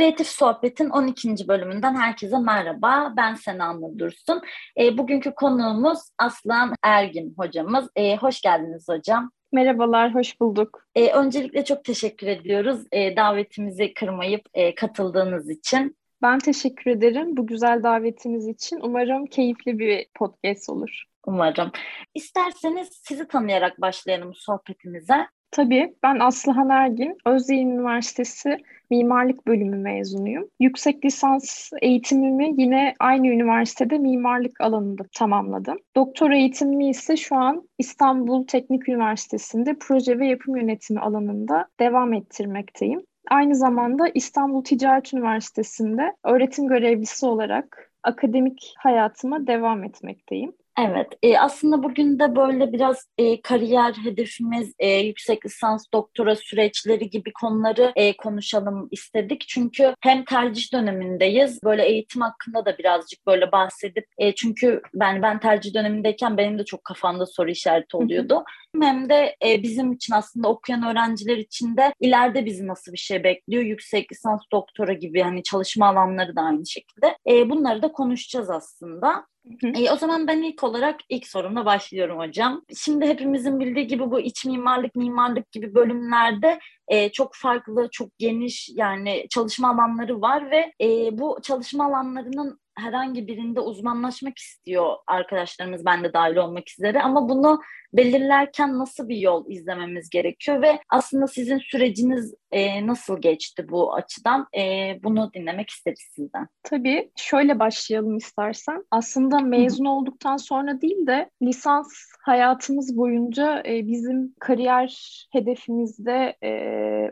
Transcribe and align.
Kreatif 0.00 0.26
Sohbet'in 0.26 0.90
12. 0.90 1.48
bölümünden 1.48 1.94
herkese 1.94 2.38
merhaba. 2.38 3.14
Ben 3.16 3.34
Sena 3.34 3.72
Nur 3.72 3.98
Dursun. 3.98 4.42
E, 4.78 4.98
bugünkü 4.98 5.34
konuğumuz 5.34 5.98
Aslan 6.18 6.74
Ergin 6.82 7.34
hocamız. 7.38 7.88
E, 7.96 8.16
hoş 8.16 8.40
geldiniz 8.40 8.88
hocam. 8.88 9.30
Merhabalar, 9.52 10.14
hoş 10.14 10.40
bulduk. 10.40 10.86
E, 10.94 11.12
öncelikle 11.12 11.64
çok 11.64 11.84
teşekkür 11.84 12.26
ediyoruz 12.26 12.80
e, 12.92 13.16
davetimizi 13.16 13.94
kırmayıp 13.94 14.42
e, 14.54 14.74
katıldığınız 14.74 15.50
için. 15.50 15.96
Ben 16.22 16.38
teşekkür 16.38 16.90
ederim 16.90 17.36
bu 17.36 17.46
güzel 17.46 17.82
davetiniz 17.82 18.48
için. 18.48 18.80
Umarım 18.82 19.26
keyifli 19.26 19.78
bir 19.78 20.06
podcast 20.14 20.70
olur. 20.70 21.04
Umarım. 21.26 21.70
İsterseniz 22.14 22.88
sizi 23.02 23.28
tanıyarak 23.28 23.80
başlayalım 23.80 24.34
sohbetimize. 24.34 25.26
Tabii, 25.50 25.94
ben 26.02 26.18
Aslıhan 26.18 26.68
Ergin, 26.68 27.16
Özyeğin 27.26 27.70
Üniversitesi 27.70 28.56
Mimarlık 28.90 29.46
Bölümü 29.46 29.76
mezunuyum. 29.76 30.48
Yüksek 30.60 31.04
lisans 31.04 31.70
eğitimimi 31.82 32.62
yine 32.62 32.94
aynı 32.98 33.28
üniversitede 33.28 33.98
mimarlık 33.98 34.60
alanında 34.60 35.02
tamamladım. 35.14 35.78
Doktor 35.96 36.30
eğitimimi 36.30 36.88
ise 36.88 37.16
şu 37.16 37.36
an 37.36 37.68
İstanbul 37.78 38.46
Teknik 38.46 38.88
Üniversitesi'nde 38.88 39.76
proje 39.80 40.18
ve 40.18 40.26
yapım 40.26 40.56
yönetimi 40.56 41.00
alanında 41.00 41.66
devam 41.80 42.12
ettirmekteyim. 42.12 43.00
Aynı 43.30 43.54
zamanda 43.54 44.08
İstanbul 44.14 44.64
Ticaret 44.64 45.14
Üniversitesi'nde 45.14 46.12
öğretim 46.24 46.68
görevlisi 46.68 47.26
olarak 47.26 47.92
akademik 48.02 48.74
hayatıma 48.78 49.46
devam 49.46 49.84
etmekteyim. 49.84 50.52
Evet, 50.88 51.08
e, 51.22 51.38
aslında 51.38 51.82
bugün 51.82 52.18
de 52.18 52.36
böyle 52.36 52.72
biraz 52.72 53.08
e, 53.18 53.42
kariyer 53.42 53.92
hedefimiz, 53.92 54.72
e, 54.78 54.88
yüksek 54.88 55.46
lisans, 55.46 55.84
doktora 55.94 56.36
süreçleri 56.36 57.10
gibi 57.10 57.32
konuları 57.32 57.92
e, 57.96 58.16
konuşalım 58.16 58.88
istedik. 58.90 59.44
Çünkü 59.48 59.94
hem 60.00 60.24
tercih 60.24 60.72
dönemindeyiz, 60.72 61.62
böyle 61.64 61.84
eğitim 61.84 62.22
hakkında 62.22 62.64
da 62.64 62.78
birazcık 62.78 63.26
böyle 63.26 63.52
bahsedip, 63.52 64.06
e, 64.18 64.34
çünkü 64.34 64.82
ben 64.94 65.22
ben 65.22 65.40
tercih 65.40 65.74
dönemindeyken 65.74 66.36
benim 66.36 66.58
de 66.58 66.64
çok 66.64 66.84
kafamda 66.84 67.26
soru 67.26 67.50
işareti 67.50 67.96
oluyordu. 67.96 68.44
hem 68.80 69.08
de 69.08 69.36
e, 69.46 69.62
bizim 69.62 69.92
için 69.92 70.14
aslında 70.14 70.48
okuyan 70.48 70.82
öğrenciler 70.82 71.36
için 71.36 71.76
de 71.76 71.94
ileride 72.00 72.46
bizi 72.46 72.66
nasıl 72.66 72.92
bir 72.92 72.98
şey 72.98 73.24
bekliyor, 73.24 73.62
yüksek 73.62 74.12
lisans, 74.12 74.40
doktora 74.52 74.92
gibi 74.92 75.22
hani 75.22 75.42
çalışma 75.42 75.88
alanları 75.88 76.36
da 76.36 76.42
aynı 76.42 76.66
şekilde. 76.66 77.16
E, 77.28 77.50
bunları 77.50 77.82
da 77.82 77.92
konuşacağız 77.92 78.50
aslında. 78.50 79.26
E, 79.62 79.90
o 79.90 79.96
zaman 79.96 80.26
ben 80.26 80.42
ilk 80.42 80.64
olarak 80.64 81.00
ilk 81.08 81.26
sorumla 81.26 81.64
başlıyorum 81.64 82.18
hocam. 82.18 82.62
Şimdi 82.76 83.06
hepimizin 83.06 83.60
bildiği 83.60 83.86
gibi 83.86 84.10
bu 84.10 84.20
iç 84.20 84.44
mimarlık, 84.44 84.94
mimarlık 84.94 85.52
gibi 85.52 85.74
bölümlerde 85.74 86.58
e, 86.88 87.12
çok 87.12 87.34
farklı, 87.34 87.88
çok 87.92 88.18
geniş 88.18 88.70
yani 88.74 89.26
çalışma 89.30 89.70
alanları 89.70 90.20
var 90.20 90.50
ve 90.50 90.72
e, 90.80 91.18
bu 91.18 91.38
çalışma 91.42 91.86
alanlarının 91.86 92.60
herhangi 92.80 93.26
birinde 93.26 93.60
uzmanlaşmak 93.60 94.38
istiyor 94.38 94.96
arkadaşlarımız 95.06 95.84
ben 95.84 96.04
de 96.04 96.12
dahil 96.12 96.36
olmak 96.36 96.70
üzere 96.70 97.02
ama 97.02 97.28
bunu 97.28 97.60
belirlerken 97.92 98.78
nasıl 98.78 99.08
bir 99.08 99.16
yol 99.16 99.50
izlememiz 99.50 100.10
gerekiyor 100.10 100.62
ve 100.62 100.78
aslında 100.88 101.26
sizin 101.26 101.58
süreciniz 101.58 102.34
e, 102.50 102.86
nasıl 102.86 103.20
geçti 103.20 103.66
bu 103.68 103.94
açıdan 103.94 104.46
e, 104.58 104.94
bunu 105.02 105.30
dinlemek 105.34 105.70
isteriz 105.70 106.08
sizden. 106.14 106.48
Tabii 106.62 107.10
şöyle 107.16 107.58
başlayalım 107.58 108.16
istersen. 108.16 108.84
Aslında 108.90 109.40
mezun 109.40 109.84
olduktan 109.84 110.36
sonra 110.36 110.80
değil 110.80 111.06
de 111.06 111.30
lisans 111.42 111.88
hayatımız 112.22 112.96
boyunca 112.96 113.62
e, 113.66 113.86
bizim 113.86 114.34
kariyer 114.40 115.26
hedefimizde 115.32 116.36
e, 116.44 116.50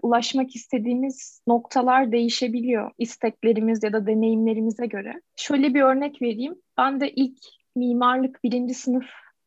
ulaşmak 0.02 0.56
istediğimiz 0.56 1.42
noktalar 1.46 2.12
değişebiliyor 2.12 2.90
isteklerimiz 2.98 3.82
ya 3.82 3.92
da 3.92 4.06
deneyimlerimize 4.06 4.86
göre. 4.86 5.20
Şöyle 5.36 5.57
bir 5.74 5.82
örnek 5.82 6.22
vereyim. 6.22 6.54
Ben 6.78 7.00
de 7.00 7.10
ilk 7.10 7.38
mimarlık 7.76 8.44
birinci 8.44 8.74
sınıf 8.74 9.04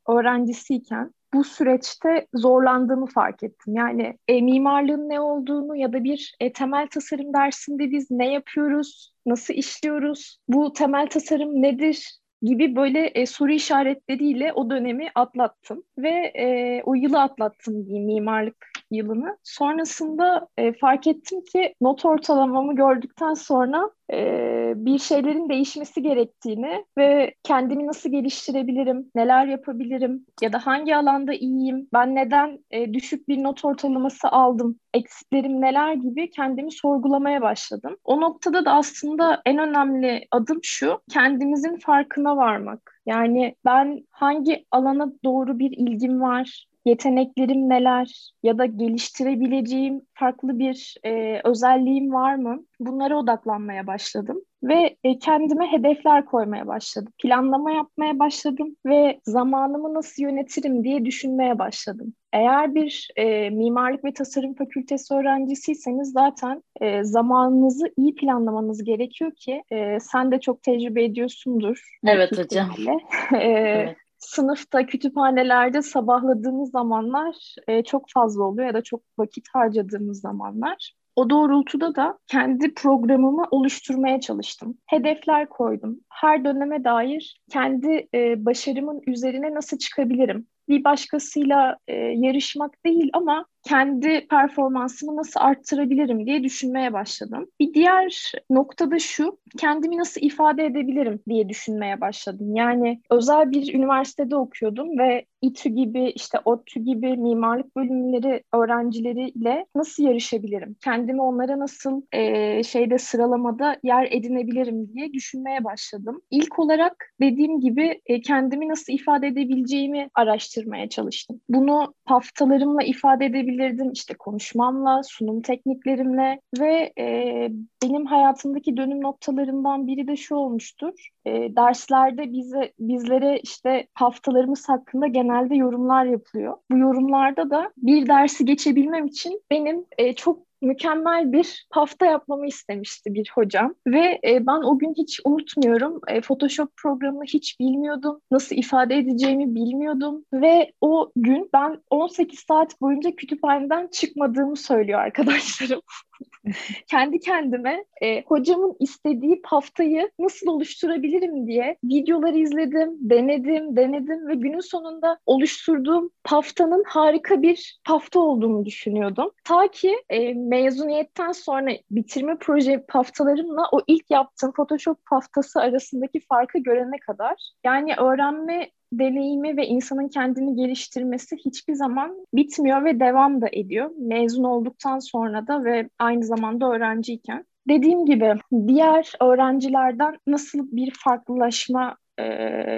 öğrencisiyken 0.08 1.12
bu 1.34 1.44
süreçte 1.44 2.28
zorlandığımı 2.34 3.06
fark 3.06 3.44
ettim. 3.44 3.76
Yani 3.76 4.18
e, 4.28 4.42
mimarlığın 4.42 5.10
ne 5.10 5.20
olduğunu 5.20 5.76
ya 5.76 5.94
da 5.94 6.04
bir 6.04 6.36
e, 6.40 6.54
temel 6.54 6.88
tasarım 6.88 7.34
dersinde 7.34 7.92
biz 7.92 8.12
ne 8.12 8.34
yapıyoruz, 8.34 9.14
nasıl 9.26 9.54
işliyoruz, 9.54 10.38
bu 10.48 10.74
temel 10.74 11.08
tasarım 11.08 11.62
nedir 11.62 12.22
gibi 12.42 12.76
böyle 12.76 13.08
e, 13.08 13.26
soru 13.26 13.52
işaretleriyle 13.52 14.54
o 14.54 14.70
dönemi 14.70 15.08
atlattım 15.16 15.84
ve 15.98 16.32
e, 16.36 16.82
o 16.86 16.96
yılı 16.96 17.22
atlattım 17.22 17.86
diyeyim 17.86 18.06
mimarlık 18.06 18.71
yılını. 18.92 19.38
Sonrasında 19.44 20.48
e, 20.58 20.74
fark 20.74 21.08
ettim 21.08 21.44
ki 21.44 21.74
not 21.82 22.06
ortalamamı 22.06 22.76
gördükten 22.76 23.34
sonra 23.34 23.92
e, 24.14 24.74
bir 24.76 25.00
şeylerin 25.00 25.50
değişmesi 25.50 26.02
gerektiğini 26.02 26.86
ve 26.98 27.34
kendimi 27.44 27.88
nasıl 27.88 28.12
geliştirebilirim, 28.12 29.12
neler 29.16 29.46
yapabilirim 29.46 30.26
ya 30.42 30.54
da 30.54 30.66
hangi 30.66 30.96
alanda 30.96 31.34
iyiyim, 31.34 31.88
ben 31.94 32.16
neden 32.16 32.60
e, 32.72 32.94
düşük 32.94 33.28
bir 33.28 33.44
not 33.44 33.66
ortalaması 33.66 34.28
aldım, 34.28 34.80
eksiklerim 34.94 35.62
neler 35.62 35.94
gibi 35.94 36.30
kendimi 36.30 36.72
sorgulamaya 36.72 37.42
başladım. 37.42 37.98
O 38.04 38.22
noktada 38.22 38.66
da 38.66 38.72
aslında 38.72 39.42
en 39.46 39.58
önemli 39.58 40.28
adım 40.32 40.60
şu, 40.64 41.02
kendimizin 41.10 41.78
farkına 41.78 42.38
varmak. 42.38 43.02
Yani 43.06 43.56
ben 43.66 44.06
hangi 44.12 44.66
alana 44.72 45.12
doğru 45.24 45.60
bir 45.60 45.72
ilgim 45.72 46.22
var, 46.22 46.68
yeteneklerim 46.86 47.70
neler 47.70 48.32
ya 48.44 48.58
da 48.58 48.66
geliştirebileceğim 48.66 50.02
farklı 50.14 50.60
bir 50.60 50.96
e, 51.06 51.42
özelliğim 51.44 52.14
var 52.14 52.36
mı? 52.36 52.66
Bunlara 52.80 53.18
odaklanmaya 53.18 53.88
başladım 53.88 54.42
ve 54.64 54.96
e, 55.04 55.20
kendime 55.20 55.72
hedefler 55.72 56.26
koymaya 56.26 56.68
başladım. 56.68 57.14
Planlama 57.24 57.72
yapmaya 57.72 58.20
başladım 58.20 58.76
ve 58.86 59.20
zamanımı 59.26 59.94
nasıl 59.94 60.24
yönetirim 60.24 60.84
diye 60.84 61.06
düşünmeye 61.06 61.60
başladım. 61.60 62.14
Eğer 62.34 62.76
bir 62.76 63.08
e, 63.16 63.50
mimarlık 63.50 64.06
ve 64.06 64.14
tasarım 64.14 64.54
fakültesi 64.54 65.14
öğrencisiyseniz 65.14 66.12
zaten 66.12 66.64
e, 66.82 67.04
zamanınızı 67.04 67.86
iyi 67.98 68.16
planlamanız 68.16 68.84
gerekiyor 68.84 69.32
ki 69.36 69.64
e, 69.72 70.00
sen 70.00 70.32
de 70.32 70.40
çok 70.40 70.64
tecrübe 70.64 71.04
ediyorsundur. 71.04 71.98
Evet 72.08 72.38
hocam. 72.38 72.70
e, 73.34 73.38
evet 73.38 73.98
sınıfta, 74.22 74.86
kütüphanelerde 74.86 75.82
sabahladığımız 75.82 76.72
zamanlar 76.72 77.56
e, 77.68 77.84
çok 77.84 78.06
fazla 78.14 78.44
oluyor 78.44 78.68
ya 78.68 78.74
da 78.74 78.82
çok 78.82 79.02
vakit 79.18 79.46
harcadığımız 79.54 80.22
zamanlar. 80.22 80.94
O 81.16 81.30
doğrultuda 81.30 81.96
da 81.96 82.18
kendi 82.28 82.74
programımı 82.74 83.48
oluşturmaya 83.52 84.20
çalıştım. 84.20 84.78
Hedefler 84.86 85.50
koydum. 85.50 86.00
Her 86.10 86.46
döneme 86.46 86.84
dair 86.84 87.42
kendi 87.52 88.08
e, 88.14 88.46
başarımın 88.46 89.02
üzerine 89.08 89.54
nasıl 89.54 89.78
çıkabilirim? 89.78 90.48
Bir 90.70 90.84
başkasıyla 90.84 91.78
e, 91.88 91.96
yarışmak 91.96 92.86
değil 92.86 93.10
ama 93.14 93.46
kendi 93.64 94.28
performansımı 94.28 95.16
nasıl 95.16 95.40
arttırabilirim 95.40 96.26
diye 96.26 96.44
düşünmeye 96.44 96.94
başladım. 96.94 97.48
Bir 97.60 97.74
diğer 97.74 98.32
noktada 98.50 99.00
şu, 99.00 99.38
kendimi 99.58 99.98
nasıl 99.98 100.22
ifade 100.22 100.66
edebilirim 100.66 101.20
diye 101.30 101.50
düşünmeye 101.50 102.02
başladım. 102.02 102.56
Yani 102.56 103.02
özel 103.10 103.52
bir 103.52 103.74
üniversitede 103.74 104.36
okuyordum 104.36 105.00
ve 105.00 105.26
İTÜ 105.42 105.70
gibi 105.70 106.10
işte 106.16 106.38
ODTÜ 106.46 106.80
gibi 106.80 107.18
mimarlık 107.18 107.76
bölümleri 107.76 108.44
öğrencileriyle 108.54 109.66
nasıl 109.76 110.04
yarışabilirim? 110.04 110.76
Kendimi 110.84 111.22
onlara 111.22 111.60
nasıl 111.60 112.02
e, 112.12 112.64
şeyde 112.64 112.98
sıralamada 112.98 113.78
yer 113.84 114.08
edinebilirim 114.12 114.94
diye 114.94 115.14
düşünmeye 115.14 115.64
başladım. 115.64 116.22
İlk 116.32 116.60
olarak 116.60 117.06
dediğim 117.22 117.60
gibi 117.60 118.02
e, 118.06 118.22
kendimi 118.22 118.70
nasıl 118.70 118.94
ifade 118.94 119.28
edebileceğimi 119.28 120.10
araştırmaya 120.16 120.90
çalıştım. 120.90 121.42
Bunu 121.50 121.94
haftalarımla 122.06 122.84
ifade 122.84 123.26
edebilirdim 123.26 123.51
edebilirdim. 123.52 123.92
İşte 123.92 124.14
konuşmamla, 124.14 125.02
sunum 125.04 125.42
tekniklerimle 125.42 126.42
ve 126.60 126.94
e, 127.00 127.48
benim 127.84 128.06
hayatımdaki 128.06 128.78
dönüm 128.78 129.02
noktalarından 129.02 129.88
biri 129.88 130.08
de 130.08 130.16
şu 130.16 130.36
olmuştur. 130.36 131.10
E, 131.26 131.32
derslerde 131.32 132.34
bize 132.34 132.74
bizlere 132.80 133.40
işte 133.44 133.88
haftalarımız 133.94 134.70
hakkında 134.70 135.08
genelde 135.08 135.56
yorumlar 135.56 136.06
yapılıyor. 136.06 136.58
Bu 136.72 136.78
yorumlarda 136.78 137.50
da 137.50 137.72
bir 137.78 138.08
dersi 138.08 138.46
geçebilmem 138.46 139.06
için 139.06 139.42
benim 139.52 139.86
e, 139.98 140.14
çok 140.14 140.51
mükemmel 140.62 141.32
bir 141.32 141.66
hafta 141.70 142.06
yapmamı 142.06 142.48
istemişti 142.48 143.14
bir 143.14 143.32
hocam. 143.34 143.76
Ve 143.88 144.20
e, 144.28 144.48
ben 144.48 144.62
o 144.62 144.80
gün 144.80 144.94
hiç 144.98 145.20
unutmuyorum. 145.26 146.02
E, 146.08 146.22
Photoshop 146.22 146.70
programını 146.78 147.24
hiç 147.24 147.60
bilmiyordum. 147.60 148.22
Nasıl 148.32 148.56
ifade 148.56 148.98
edeceğimi 148.98 149.56
bilmiyordum. 149.56 150.26
Ve 150.34 150.72
o 150.82 151.12
gün 151.16 151.50
ben 151.54 151.82
18 151.90 152.40
saat 152.40 152.82
boyunca 152.82 153.16
kütüphaneden 153.16 153.88
çıkmadığımı 153.88 154.58
söylüyor 154.58 155.00
arkadaşlarım. 155.00 155.82
kendi 156.88 157.20
kendime 157.20 157.86
e, 158.02 158.22
hocamın 158.22 158.76
istediği 158.80 159.42
haftayı 159.46 160.12
nasıl 160.20 160.48
oluşturabilirim 160.48 161.48
diye 161.48 161.78
videoları 161.84 162.38
izledim, 162.38 162.98
denedim, 163.00 163.76
denedim 163.76 164.28
ve 164.28 164.36
günün 164.36 164.60
sonunda 164.60 165.20
oluşturduğum 165.26 166.12
haftanın 166.24 166.84
harika 166.88 167.42
bir 167.42 167.80
hafta 167.88 168.20
olduğunu 168.20 168.66
düşünüyordum. 168.66 169.32
Ta 169.44 169.72
ki 169.72 169.96
e, 170.10 170.34
mezuniyetten 170.34 171.32
sonra 171.32 171.72
bitirme 171.92 172.38
proje 172.40 172.86
haftalarımla 172.90 173.68
o 173.72 173.82
ilk 173.88 174.12
yaptığım 174.12 174.52
Photoshop 174.52 174.98
haftası 175.06 175.60
arasındaki 175.60 176.20
farkı 176.20 176.60
görene 176.60 176.98
kadar 176.98 177.52
yani 177.64 177.96
öğrenme 177.96 178.72
deneyimi 178.94 179.58
ve 179.58 179.68
insanın 179.68 180.08
kendini 180.08 180.56
geliştirmesi 180.56 181.38
hiçbir 181.38 181.74
zaman 181.74 182.28
bitmiyor 182.34 182.86
ve 182.86 183.00
devam 183.00 183.42
da 183.42 183.48
ediyor. 183.52 183.92
Mezun 183.98 184.44
olduktan 184.44 185.00
sonra 185.00 185.48
da 185.48 185.64
ve 185.64 185.90
aynı 186.00 186.24
zamanda 186.24 186.72
öğrenciyken. 186.72 187.46
Dediğim 187.68 188.06
gibi 188.06 188.34
diğer 188.68 189.14
öğrencilerden 189.22 190.16
nasıl 190.28 190.68
bir 190.72 190.94
farklılaşma 191.04 191.98
e, 192.18 192.24